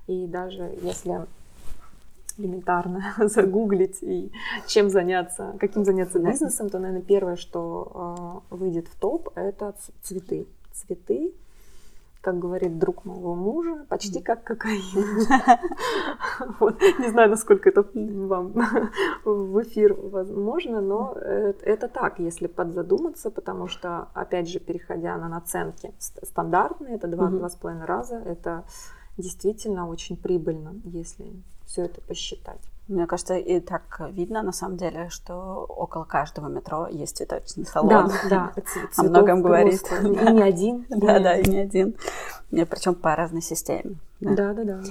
[0.07, 1.27] И даже если
[2.39, 4.33] элементарно загуглить и
[4.67, 10.47] чем заняться, каким заняться бизнесом, то, наверное, первое, что э, выйдет в топ, это цветы.
[10.73, 11.33] Цветы,
[12.25, 14.81] как говорит друг моего мужа, почти как кокаин.
[16.99, 18.53] Не знаю, насколько это вам
[19.25, 25.93] в эфир возможно, но это так, если подзадуматься, потому что, опять же, переходя на наценки
[25.99, 28.65] стандартные, это два-два с половиной раза, это
[29.19, 31.33] действительно очень прибыльно, если
[31.67, 32.61] все это посчитать.
[32.87, 38.11] Мне кажется, и так видно, на самом деле, что около каждого метро есть цветочный салон.
[38.29, 38.63] Да, да.
[38.99, 39.83] О многом говорит.
[39.91, 40.87] И не один.
[40.91, 41.95] Да, да, и не один.
[42.51, 43.97] Причем по разной системе.
[44.21, 44.83] Да, да, да.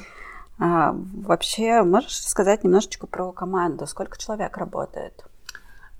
[0.59, 3.85] А, вообще, можешь сказать немножечко про команду?
[3.85, 5.25] Сколько человек работает?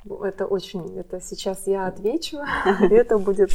[0.05, 2.39] Это очень, это сейчас я отвечу,
[2.81, 3.51] это будет,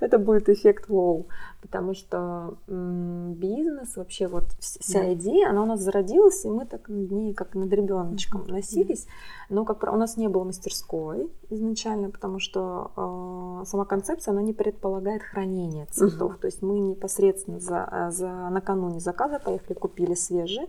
[0.00, 1.26] это будет эффект вау,
[1.62, 7.10] потому что бизнес вообще вот вся идея, она у нас зародилась, и мы так над
[7.10, 9.06] ней как над ребеночком носились,
[9.48, 14.52] но как у нас не было мастерской изначально, потому что э, сама концепция она не
[14.52, 20.68] предполагает хранение цветов, то есть мы непосредственно за, за накануне заказа поехали купили свежие,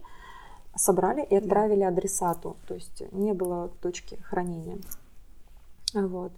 [0.75, 4.77] собрали и отправили адресату, то есть не было точки хранения.
[5.93, 6.31] Вот.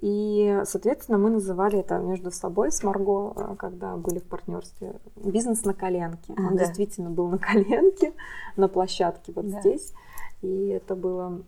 [0.00, 5.64] И, соответственно, мы называли это между собой с Марго, э, когда были в партнерстве, бизнес
[5.64, 6.34] на коленке.
[6.36, 6.64] Он да.
[6.64, 8.12] действительно был на коленке,
[8.56, 9.60] на площадке вот да.
[9.60, 9.92] здесь.
[10.42, 11.42] И это было,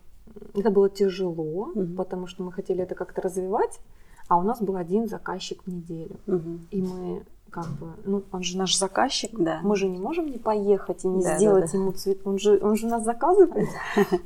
[0.55, 1.95] это было тяжело, угу.
[1.95, 3.79] потому что мы хотели это как-то развивать,
[4.27, 6.15] а у нас был один заказчик в неделю.
[6.25, 6.59] Угу.
[6.71, 7.23] И мы
[7.57, 9.61] как бы, ну, он же наш заказчик, да.
[9.63, 11.77] мы же не можем не поехать и не да, сделать да, да.
[11.79, 13.67] ему цвет, он же, он же нас заказывает.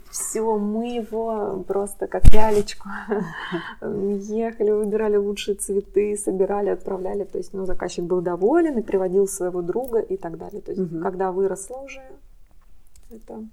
[0.09, 2.89] Все, мы его просто как лялечку
[3.81, 9.61] ехали, выбирали лучшие цветы, собирали, отправляли, то есть, ну, заказчик был доволен и приводил своего
[9.61, 10.61] друга и так далее.
[10.61, 12.01] То есть, когда выросло уже,
[13.09, 13.45] это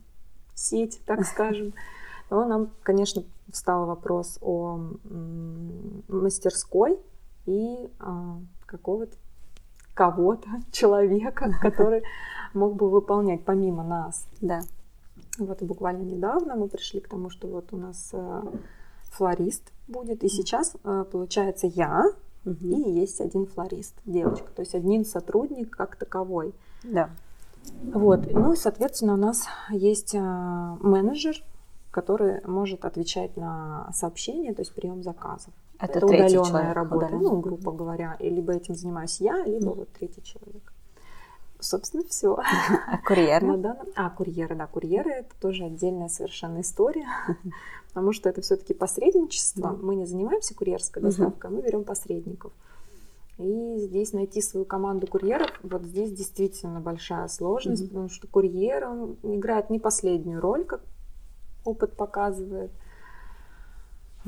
[0.55, 1.73] сеть, так скажем.
[2.31, 4.81] Но нам, конечно, встал вопрос о
[6.09, 6.99] мастерской
[7.47, 9.17] и а, какого-то
[9.99, 12.03] кого-то, человека, который
[12.55, 14.27] мог бы выполнять помимо нас.
[14.41, 14.61] Да.
[15.39, 18.43] Вот буквально недавно мы пришли к тому, что вот у нас э,
[19.11, 22.13] флорист будет, и сейчас э, получается я
[22.45, 22.57] угу.
[22.61, 26.55] и есть один флорист, девочка, то есть один сотрудник как таковой.
[26.83, 27.11] Да.
[27.83, 31.37] Вот, ну и соответственно у нас есть э, менеджер,
[31.91, 35.53] который может отвечать на сообщения, то есть прием заказов.
[35.79, 37.31] Это, Это удаленная работа, удаленная.
[37.31, 40.73] ну грубо говоря, и либо этим занимаюсь я, либо вот третий человек.
[41.61, 42.37] Собственно, все.
[42.37, 43.57] А курьеры?
[43.59, 43.87] данном...
[43.95, 47.07] А, курьеры, да, курьеры это тоже отдельная совершенно история,
[47.89, 49.77] потому что это все-таки посредничество.
[49.81, 52.53] Мы не занимаемся курьерской доставкой, мы берем посредников.
[53.39, 57.89] И здесь найти свою команду курьеров, вот здесь действительно большая сложность, mm-hmm.
[57.89, 60.81] потому что курьер он играет не последнюю роль, как
[61.65, 62.73] опыт показывает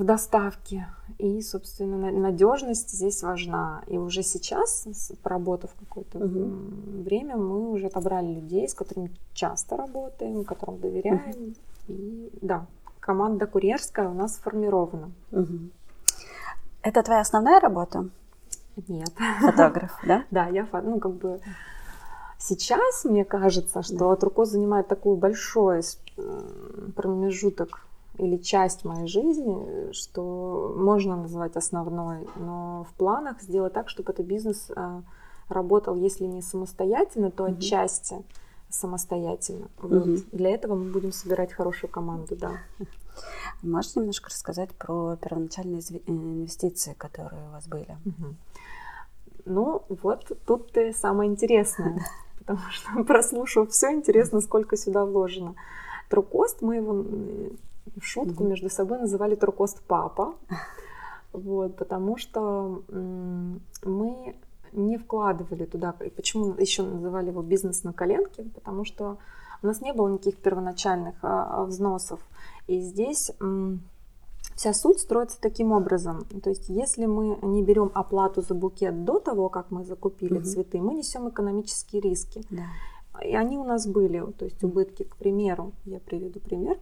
[0.00, 0.86] в доставке.
[1.18, 3.82] И, собственно, надежность здесь важна.
[3.86, 4.88] И уже сейчас,
[5.22, 7.04] поработав какое-то угу.
[7.04, 11.30] время, мы уже отобрали людей, с которыми часто работаем, которым доверяем.
[11.30, 11.54] Угу.
[11.88, 12.66] И да,
[13.00, 15.10] команда курьерская у нас сформирована.
[15.32, 15.58] Угу.
[16.82, 18.08] Это твоя основная работа?
[18.88, 19.12] Нет.
[19.40, 20.24] Фотограф, да?
[20.30, 21.40] Да, я ну как бы
[22.38, 24.26] сейчас мне кажется, что да.
[24.26, 25.82] Руко занимает такой большой
[26.96, 27.89] промежуток
[28.20, 34.26] или часть моей жизни, что можно назвать основной, но в планах сделать так, чтобы этот
[34.26, 35.02] бизнес а,
[35.48, 38.22] работал, если не самостоятельно, то отчасти
[38.68, 39.68] самостоятельно.
[39.78, 40.06] Вот.
[40.06, 40.28] Mm-hmm.
[40.32, 42.52] Для этого мы будем собирать хорошую команду, да.
[43.62, 47.96] Можешь немножко рассказать про первоначальные э, инвестиции, которые у вас были?
[48.04, 48.34] Mm-hmm.
[49.46, 52.04] Ну, вот тут ты самое интересное,
[52.38, 55.54] потому что прослушав все, интересно, сколько сюда вложено.
[56.08, 57.04] Трукост мы его
[57.96, 60.34] в шутку между собой называли Туркост папа.
[61.32, 62.82] Вот, потому что
[63.84, 64.34] мы
[64.72, 69.18] не вкладывали туда, и почему еще называли его бизнес на коленке, потому что
[69.62, 72.20] у нас не было никаких первоначальных а, взносов.
[72.66, 73.32] И здесь
[74.54, 76.24] вся суть строится таким образом.
[76.42, 80.44] То есть, если мы не берем оплату за букет до того, как мы закупили угу.
[80.44, 82.42] цветы, мы несем экономические риски.
[82.50, 82.64] Да.
[83.24, 86.78] И они у нас были, то есть убытки, к примеру, я приведу пример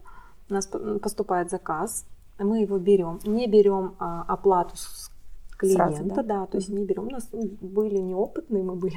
[0.49, 0.67] у нас
[1.01, 2.05] поступает заказ,
[2.37, 5.11] мы его берем, не берем а, оплату с
[5.57, 6.23] клиента, Сразу, да?
[6.23, 7.07] да, то есть не берем.
[7.07, 8.95] У нас были неопытные, мы были.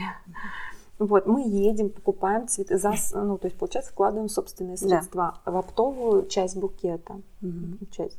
[0.99, 5.51] Вот, мы едем, покупаем цветы, за, ну, то есть, получается, вкладываем собственные средства да.
[5.51, 7.21] в оптовую часть букета.
[7.41, 7.87] Угу.
[7.91, 8.19] Часть,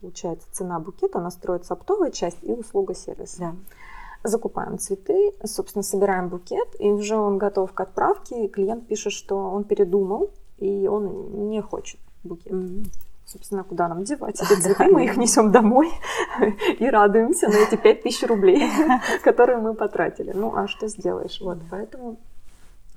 [0.00, 3.38] получается, цена букета, она строится оптовая часть и услуга сервиса.
[3.38, 3.54] Да.
[4.24, 9.38] Закупаем цветы, собственно, собираем букет, и уже он готов к отправке, и клиент пишет, что
[9.38, 12.52] он передумал, и он не хочет букет.
[12.52, 12.86] Mm-hmm.
[13.28, 14.88] Собственно, куда нам девать эти цветы?
[14.90, 15.90] Мы их несем домой
[16.78, 18.62] и радуемся на эти 5000 рублей,
[19.22, 20.32] которые мы потратили.
[20.32, 21.38] Ну, а что сделаешь?
[21.42, 22.16] Вот, поэтому,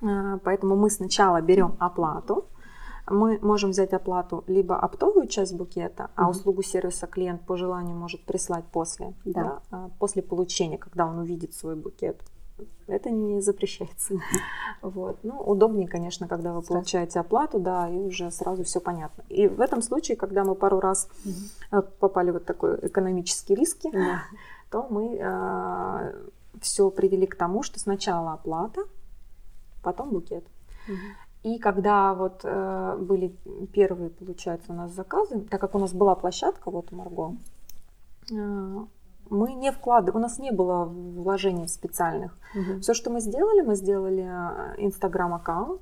[0.01, 2.45] а, поэтому мы сначала берем оплату,
[3.10, 8.23] мы можем взять оплату либо оптовую часть букета, а услугу сервиса клиент по желанию может
[8.23, 9.43] прислать после, да.
[9.43, 12.17] Да, а, после получения, когда он увидит свой букет
[12.88, 14.15] это не запрещается.
[14.82, 15.19] Вот.
[15.21, 19.24] Ну, удобнее, конечно, когда вы получаете оплату, да, и уже сразу все понятно.
[19.30, 21.84] И в этом случае, когда мы пару раз угу.
[22.00, 24.24] попали в вот такой экономический риски, да.
[24.71, 26.13] то мы э,
[26.62, 28.82] все привели к тому, что сначала оплата,
[29.84, 30.45] потом букет.
[30.88, 31.54] Угу.
[31.54, 33.36] И когда вот э, были
[33.74, 37.36] первые, получается, у нас заказы, так как у нас была площадка, вот Марго,
[38.32, 38.86] э,
[39.32, 42.38] мы не вкладывали, у нас не было вложений специальных.
[42.54, 42.82] Угу.
[42.82, 45.82] Все, что мы сделали, мы сделали э, инстаграм-аккаунт.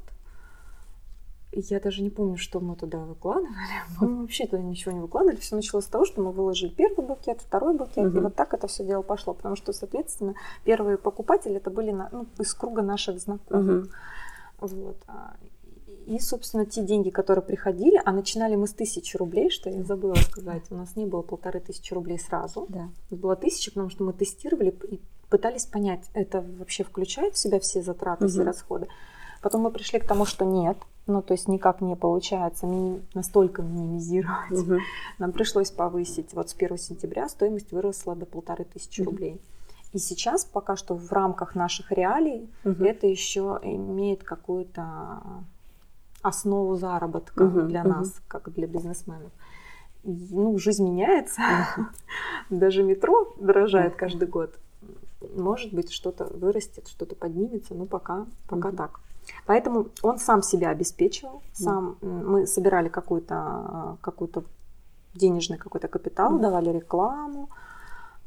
[1.52, 3.50] Я даже не помню, что мы туда выкладывали.
[4.00, 5.38] Мы вообще туда ничего не выкладывали.
[5.38, 8.06] Все началось с того, что мы выложили первый букет, второй букет.
[8.06, 8.18] Угу.
[8.18, 9.34] И вот так это все дело пошло.
[9.34, 13.86] Потому что, соответственно, первые покупатели это были ну, из круга наших знакомых.
[14.62, 14.68] Угу.
[14.68, 14.98] Вот.
[16.10, 20.16] И, собственно, те деньги, которые приходили, а начинали мы с тысячи рублей, что я забыла
[20.16, 20.64] сказать.
[20.72, 22.66] У нас не было полторы тысячи рублей сразу.
[22.68, 22.90] Да.
[23.12, 27.84] Было тысяча, потому что мы тестировали и пытались понять, это вообще включает в себя все
[27.84, 28.32] затраты, угу.
[28.32, 28.88] все расходы.
[29.42, 33.62] Потом мы пришли к тому, что нет, ну то есть никак не получается мини- настолько
[33.62, 34.52] минимизировать.
[34.52, 34.80] Угу.
[35.20, 36.34] Нам пришлось повысить.
[36.34, 39.12] Вот с 1 сентября стоимость выросла до полторы тысячи угу.
[39.12, 39.42] рублей.
[39.94, 42.84] И сейчас пока что в рамках наших реалий угу.
[42.84, 45.22] это еще имеет какую-то
[46.22, 47.90] основу заработка угу, для угу.
[47.90, 49.32] нас, как для бизнесменов.
[50.04, 51.42] Ну, жизнь меняется.
[52.50, 54.58] Даже метро дорожает каждый год.
[55.36, 59.02] Может быть, что-то вырастет, что-то поднимется, но пока, пока так.
[59.46, 64.44] Поэтому он сам себя обеспечивал, сам мы собирали какой-то какой-то
[65.14, 67.50] денежный какой-то капитал, давали рекламу,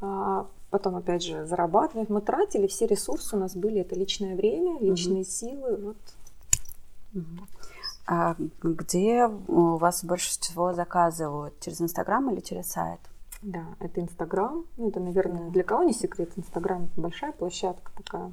[0.00, 2.10] а, потом опять же зарабатывать.
[2.10, 5.76] Мы тратили все ресурсы, у нас были это личное время, личные силы.
[5.76, 5.96] Вот.
[7.14, 7.46] mm
[8.06, 11.58] А где у вас больше всего заказывают?
[11.60, 13.00] Через Инстаграм или через сайт?
[13.42, 14.64] Да, это Инстаграм.
[14.76, 16.30] Ну, это, наверное, для кого не секрет.
[16.36, 18.32] Инстаграм большая площадка такая.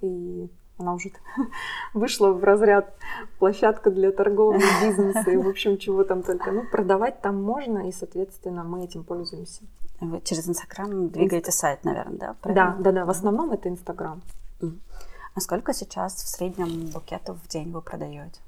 [0.00, 1.10] И она уже
[1.94, 2.92] вышла в разряд
[3.38, 6.50] площадка для торговли, бизнеса и, в общем, чего там только.
[6.50, 9.62] Ну, продавать там можно, и, соответственно, мы этим пользуемся.
[10.00, 11.58] Вы через Инстаграм двигаете Инст...
[11.58, 12.36] сайт, наверное, да?
[12.40, 12.76] Правильно?
[12.78, 13.04] Да, да, да.
[13.04, 14.22] В основном это Инстаграм.
[15.34, 18.40] А сколько сейчас в среднем букетов в день вы продаете?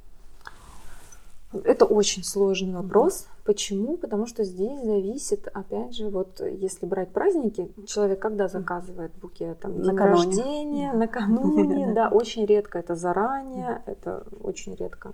[1.65, 3.27] Это очень сложный вопрос.
[3.45, 3.97] Почему?
[3.97, 9.61] Потому что здесь зависит, опять же, вот если брать праздники, человек когда заказывает букет?
[9.61, 15.13] Там, день рождения, накануне, да, очень редко, это заранее, это очень редко.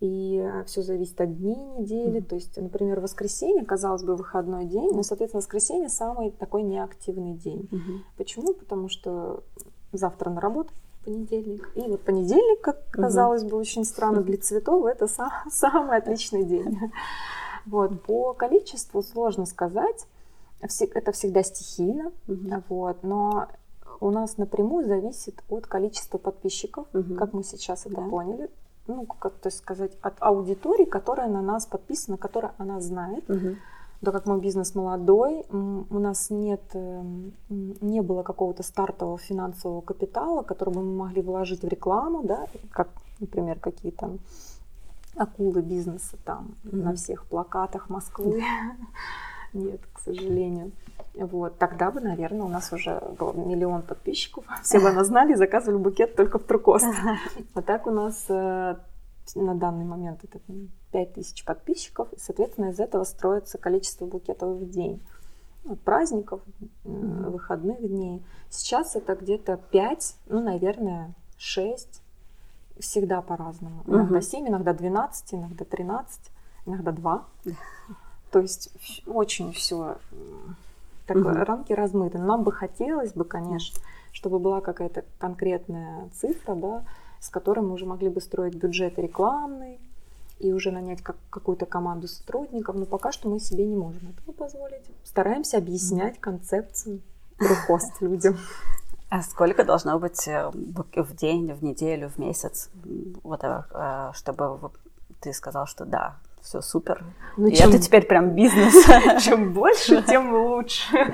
[0.00, 2.20] И все зависит от дней недели.
[2.20, 7.68] То есть, например, воскресенье, казалось бы, выходной день, но, соответственно, воскресенье самый такой неактивный день.
[8.16, 8.54] Почему?
[8.54, 9.44] Потому что
[9.92, 10.72] завтра на работу,
[11.04, 11.70] понедельник.
[11.74, 16.78] И вот понедельник, как казалось бы, очень странно для цветов, это сам, самый отличный день.
[17.66, 18.02] Вот.
[18.04, 20.06] По количеству сложно сказать.
[20.60, 22.10] Это всегда стихийно.
[22.68, 23.02] Вот.
[23.02, 23.48] Но
[24.00, 26.86] у нас напрямую зависит от количества подписчиков,
[27.18, 28.50] как мы сейчас это поняли.
[28.86, 33.24] Ну, как то сказать, от аудитории, которая на нас подписана, которая она знает
[34.00, 40.42] да как мой бизнес молодой, у нас нет, эм, не было какого-то стартового финансового капитала,
[40.42, 42.88] который бы мы могли вложить в рекламу, да, как,
[43.18, 44.18] например, какие-то
[45.16, 46.76] акулы бизнеса там mm-hmm.
[46.76, 48.42] на всех плакатах Москвы.
[49.52, 50.72] Нет, к сожалению.
[51.14, 54.44] Вот, тогда бы, наверное, у нас уже был миллион подписчиков.
[54.62, 56.86] Все бы нас знали и заказывали букет только в Трукост.
[57.54, 58.76] А так у нас э,
[59.34, 60.38] на данный момент это
[60.92, 65.00] 5000 подписчиков, и, соответственно, из этого строится количество букетов в день.
[65.84, 66.40] Праздников,
[66.84, 67.30] mm-hmm.
[67.30, 68.22] выходных дней.
[68.48, 72.02] Сейчас это где-то 5, ну, наверное, 6.
[72.78, 73.82] Всегда по-разному.
[73.86, 74.22] Иногда mm-hmm.
[74.22, 76.20] 7, иногда 12, иногда 13,
[76.66, 77.24] иногда 2.
[78.30, 78.70] То есть
[79.06, 79.98] очень все
[81.06, 81.44] так, mm-hmm.
[81.44, 82.18] рамки размыты.
[82.18, 83.80] Нам бы хотелось бы, конечно,
[84.12, 86.84] чтобы была какая-то конкретная цифра, да,
[87.20, 89.78] с которой мы уже могли бы строить бюджет рекламный,
[90.40, 94.32] и уже нанять как, какую-то команду сотрудников, но пока что мы себе не можем этого
[94.32, 94.82] позволить.
[95.04, 97.00] Стараемся объяснять концепцию
[97.38, 98.38] рухост людям.
[99.10, 102.70] А сколько должно быть э, в день, в неделю, в месяц,
[103.22, 104.70] вот, э, чтобы
[105.20, 107.04] ты сказал, что да, все супер.
[107.36, 107.70] Ну, и чем...
[107.70, 108.72] это теперь прям бизнес.
[109.24, 111.12] Чем больше, тем лучше.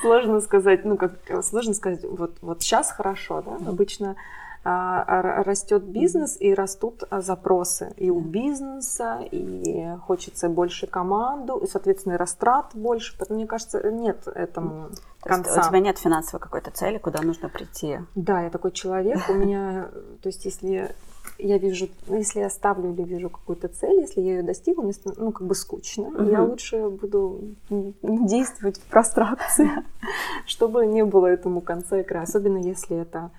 [0.00, 1.12] Сложно сказать, ну как
[1.44, 3.58] сложно сказать, вот вот сейчас хорошо, да?
[3.68, 4.16] Обычно
[4.64, 12.14] растет бизнес и растут а, запросы и у бизнеса, и хочется больше команду, и, соответственно,
[12.14, 13.14] и растрат больше.
[13.18, 14.88] Поэтому, мне кажется, нет этому
[15.22, 15.60] то конца.
[15.60, 18.00] у тебя нет финансовой какой-то цели, куда нужно прийти?
[18.14, 19.18] Да, я такой человек.
[19.28, 19.88] У меня,
[20.22, 20.94] то есть, если
[21.38, 25.32] я вижу, если я ставлю или вижу какую-то цель, если я ее достигла, мне ну,
[25.32, 26.04] как бы скучно.
[26.04, 26.24] Угу.
[26.30, 27.54] Я лучше буду
[28.02, 29.70] действовать в прострации,
[30.46, 32.24] чтобы не было этому конца и края.
[32.24, 33.30] Особенно если это а,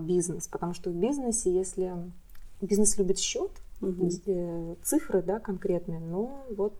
[0.00, 1.94] бизнес, потому что в бизнесе, если
[2.60, 3.50] бизнес любит счет,
[3.80, 4.08] угу.
[4.82, 6.74] цифры, да, конкретные, но вот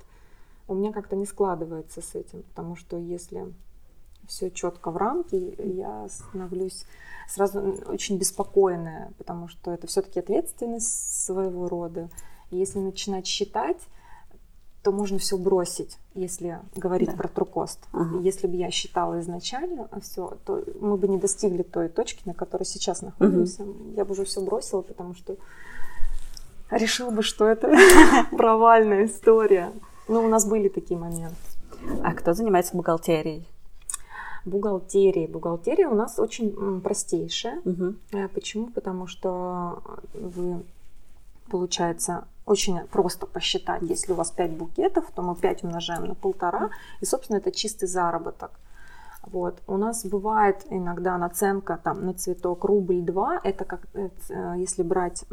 [0.69, 3.53] у меня как-то не складывается с этим, потому что если
[4.29, 6.85] все четко в рамке, я становлюсь
[7.29, 12.09] сразу очень беспокойная, потому что это все-таки ответственность своего рода.
[12.51, 13.79] И если начинать считать,
[14.83, 17.17] то можно все бросить, если говорить да.
[17.17, 17.79] про трукост.
[17.93, 18.19] Ага.
[18.21, 22.65] Если бы я считала изначально все, то мы бы не достигли той точки, на которой
[22.65, 23.63] сейчас находимся.
[23.63, 23.95] Угу.
[23.97, 25.37] Я бы уже все бросила, потому что
[26.71, 27.73] решила бы, что это
[28.33, 29.73] провальная история.
[30.09, 31.37] Но у нас были такие моменты.
[32.03, 33.47] А кто занимается бухгалтерией?
[34.45, 35.29] Бухгалтерия.
[35.29, 37.61] Бухгалтерия у нас очень простейшая.
[37.65, 37.95] Угу.
[38.35, 38.67] Почему?
[38.67, 39.81] Потому что
[40.13, 40.65] вы,
[41.49, 43.83] получается, очень просто посчитать.
[43.83, 46.71] Если у вас 5 букетов, то мы 5 умножаем на полтора,
[47.01, 48.51] и, собственно, это чистый заработок.
[49.23, 49.63] Вот.
[49.69, 53.41] У нас бывает иногда наценка там, на цветок рубль-два.
[53.45, 54.11] Это как, э,
[54.59, 55.25] если брать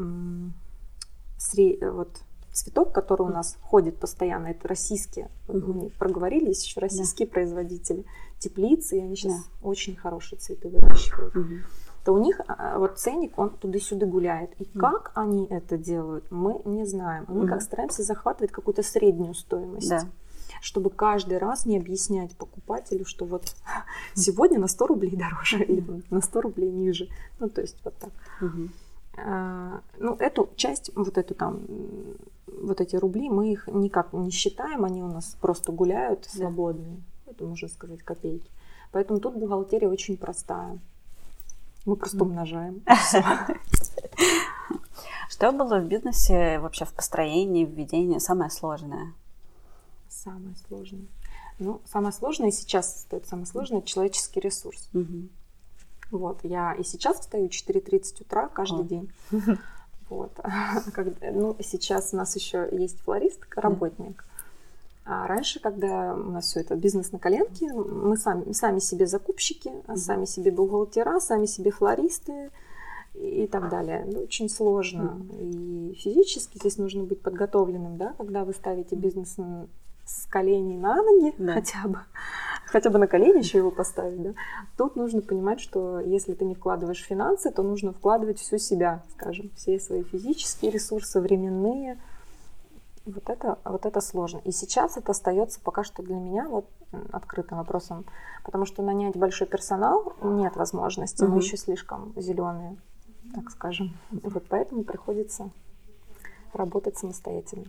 [1.39, 1.81] сред...
[1.81, 5.91] вот, цветок, который у нас ходит постоянно, это российские, угу.
[5.97, 7.33] проговорили, есть еще российские да.
[7.33, 8.05] производители,
[8.37, 9.67] теплицы, и они сейчас да.
[9.67, 11.35] очень хорошие цветы выращивают.
[11.35, 11.45] Угу
[12.03, 14.51] то у них а, вот ценник, он туда-сюда гуляет.
[14.59, 14.79] И mm.
[14.79, 17.25] как они это делают, мы не знаем.
[17.27, 17.49] Мы mm.
[17.49, 19.89] как стараемся захватывать какую-то среднюю стоимость.
[19.89, 20.03] Да.
[20.61, 23.55] чтобы каждый раз не объяснять покупателю, что вот
[24.13, 27.07] сегодня на 100 рублей дороже или на 100 рублей ниже.
[27.39, 28.11] Ну, то есть вот так.
[29.17, 31.61] А, ну, эту часть, вот эту там,
[32.47, 37.01] вот эти рубли, мы их никак не считаем, они у нас просто гуляют свободные.
[37.25, 38.49] Это можно сказать копейки.
[38.91, 40.79] Поэтому тут бухгалтерия очень простая.
[41.85, 42.81] Мы просто умножаем.
[45.29, 49.13] Что было в бизнесе вообще в построении, в ведении самое сложное?
[50.09, 51.07] Самое сложное.
[51.59, 54.89] Ну, самое сложное сейчас стоит самое сложное человеческий ресурс.
[54.93, 55.29] Угу.
[56.11, 58.83] Вот, я и сейчас встаю 4.30 утра каждый О.
[58.83, 59.11] день.
[60.09, 60.31] Вот.
[61.21, 64.25] ну, сейчас у нас еще есть флорист, работник.
[65.11, 69.71] А раньше, когда у нас все это бизнес на коленке, мы сами, сами себе закупщики,
[69.95, 72.51] сами себе бухгалтера, сами себе флористы
[73.15, 74.05] и так далее.
[74.05, 75.19] Ну, очень сложно.
[75.39, 79.35] И физически здесь нужно быть подготовленным, да, когда вы ставите бизнес
[80.05, 81.53] с коленей на ноги да.
[81.53, 81.99] хотя бы,
[82.67, 84.33] хотя бы на колени еще его поставить, да.
[84.77, 89.49] Тут нужно понимать, что если ты не вкладываешь финансы, то нужно вкладывать всю себя, скажем,
[89.55, 91.97] все свои физические ресурсы, временные.
[93.13, 94.39] Вот это, вот это сложно.
[94.45, 96.65] И сейчас это остается пока что для меня вот
[97.11, 98.05] открытым вопросом,
[98.43, 101.33] потому что нанять большой персонал нет возможности, угу.
[101.33, 102.77] мы еще слишком зеленые,
[103.33, 103.97] так скажем.
[104.11, 105.49] Вот поэтому приходится
[106.53, 107.65] работать самостоятельно.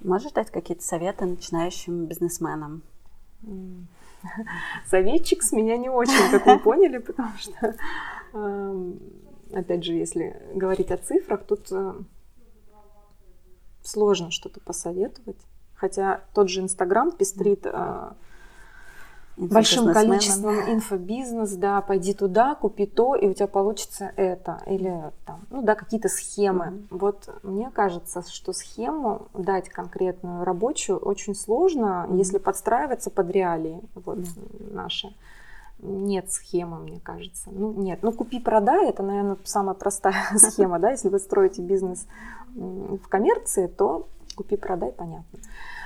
[0.00, 2.82] Можешь дать какие-то советы начинающим бизнесменам?
[4.86, 7.74] Советчик с меня не очень, как вы поняли, потому что,
[8.32, 9.00] эм,
[9.52, 11.94] опять же, если говорить о цифрах, тут э,
[13.82, 15.38] сложно что-то посоветовать.
[15.74, 18.12] Хотя тот же Инстаграм пестрит э,
[19.36, 24.62] большим количеством инфобизнес, да, пойди туда, купи то, и у тебя получится это.
[24.66, 26.66] Или там, ну да, какие-то схемы.
[26.66, 26.86] Mm-hmm.
[26.90, 32.18] Вот мне кажется, что схему дать конкретную рабочую очень сложно, mm-hmm.
[32.18, 34.74] если подстраиваться под реалии вот mm-hmm.
[34.74, 35.08] наши.
[35.82, 37.50] Нет схемы, мне кажется.
[37.50, 37.98] Ну, нет.
[38.02, 42.06] Ну, купи-продай, это, наверное, самая простая схема, да, если вы строите бизнес
[42.54, 45.40] в коммерции, то купи-продай, понятно.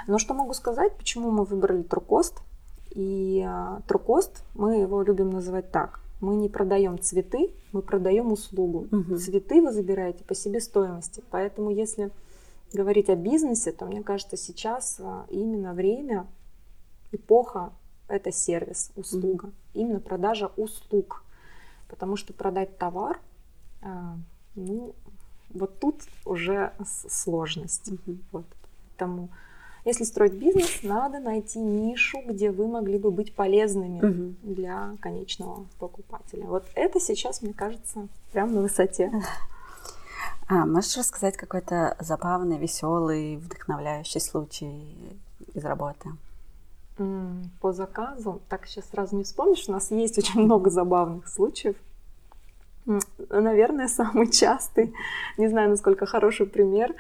[0.06, 2.42] Но что могу сказать, почему мы выбрали Трукост?
[2.90, 3.46] И
[3.86, 6.00] трукост, мы его любим называть так.
[6.20, 8.86] Мы не продаем цветы, мы продаем услугу.
[8.90, 9.16] Угу.
[9.16, 11.22] Цветы вы забираете по себестоимости.
[11.30, 12.10] Поэтому если
[12.72, 16.26] говорить о бизнесе, то мне кажется, сейчас а, именно время,
[17.12, 17.72] эпоха–
[18.08, 19.46] это сервис, услуга.
[19.46, 19.52] Угу.
[19.74, 21.22] Именно продажа услуг.
[21.88, 23.20] Потому что продать товар,
[23.82, 24.16] а,
[24.54, 24.94] ну,
[25.50, 26.72] вот тут уже
[27.08, 27.92] сложность.
[27.92, 28.16] Угу.
[28.32, 28.44] Вот.
[28.88, 29.28] Поэтому
[29.84, 34.34] если строить бизнес, надо найти нишу, где вы могли бы быть полезными угу.
[34.42, 36.44] для конечного покупателя.
[36.46, 39.12] Вот это сейчас, мне кажется, прям на высоте.
[40.48, 45.18] А, можешь рассказать какой-то забавный, веселый, вдохновляющий случай
[45.54, 46.10] из работы?
[47.60, 51.76] По заказу, так сейчас сразу не вспомнишь, у нас есть очень много забавных случаев.
[53.28, 54.94] Наверное, самый частый,
[55.38, 56.94] не знаю, насколько хороший пример,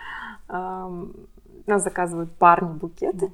[0.48, 3.32] нас заказывают парни букеты.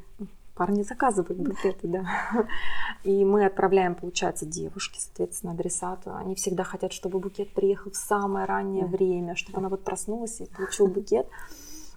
[0.55, 2.07] Парни заказывают букеты, да.
[3.05, 6.15] И мы отправляем, получается, девушке, соответственно, адресату.
[6.15, 10.45] Они всегда хотят, чтобы букет приехал в самое раннее время, чтобы она вот проснулась и
[10.45, 11.27] получила букет.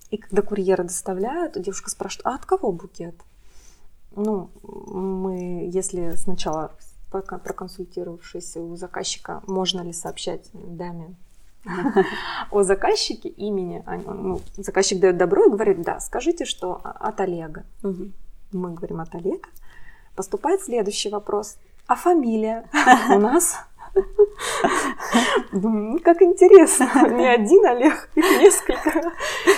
[0.10, 3.16] И когда курьеры доставляют, девушка спрашивает, а от кого букет?
[4.16, 6.72] Ну, мы, если сначала
[7.12, 11.16] проконсультировавшись у заказчика, можно ли сообщать даме
[12.52, 13.84] о заказчике имени.
[14.06, 17.66] Ну, заказчик дает добро и говорит, да, скажите, что от Олега.
[18.52, 19.50] Мы говорим от Олега.
[20.16, 21.58] Поступает следующий вопрос.
[21.88, 22.70] А фамилия
[23.10, 23.58] у нас
[25.52, 29.14] Думаю, как интересно, не один Олег, их несколько.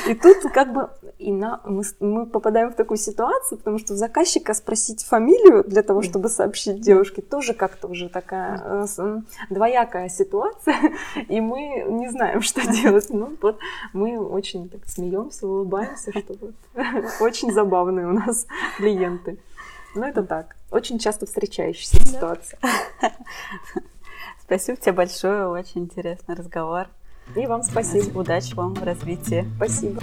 [0.07, 3.97] И тут как бы и на, мы, мы попадаем в такую ситуацию, потому что у
[3.97, 10.75] заказчика спросить фамилию для того, чтобы сообщить девушке, тоже как-то уже такая э, двоякая ситуация,
[11.27, 13.07] и мы не знаем, что делать.
[13.09, 13.57] Ну вот
[13.93, 16.53] мы очень так смеемся, улыбаемся, что вот
[17.19, 18.45] очень забавные у нас
[18.77, 19.39] клиенты.
[19.95, 22.59] Ну это так, очень часто встречающаяся ситуация.
[24.47, 26.87] Спасибо тебе большое, очень интересный разговор.
[27.35, 28.17] И вам спасибо.
[28.17, 29.45] Удачи вам в развитии.
[29.57, 30.01] Спасибо.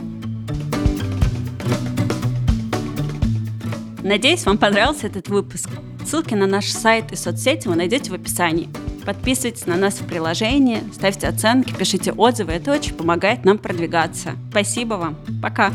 [4.02, 5.70] Надеюсь, вам понравился этот выпуск.
[6.04, 8.68] Ссылки на наш сайт и соцсети вы найдете в описании.
[9.06, 12.52] Подписывайтесь на нас в приложении, ставьте оценки, пишите отзывы.
[12.52, 14.32] Это очень помогает нам продвигаться.
[14.50, 15.16] Спасибо вам.
[15.42, 15.72] Пока.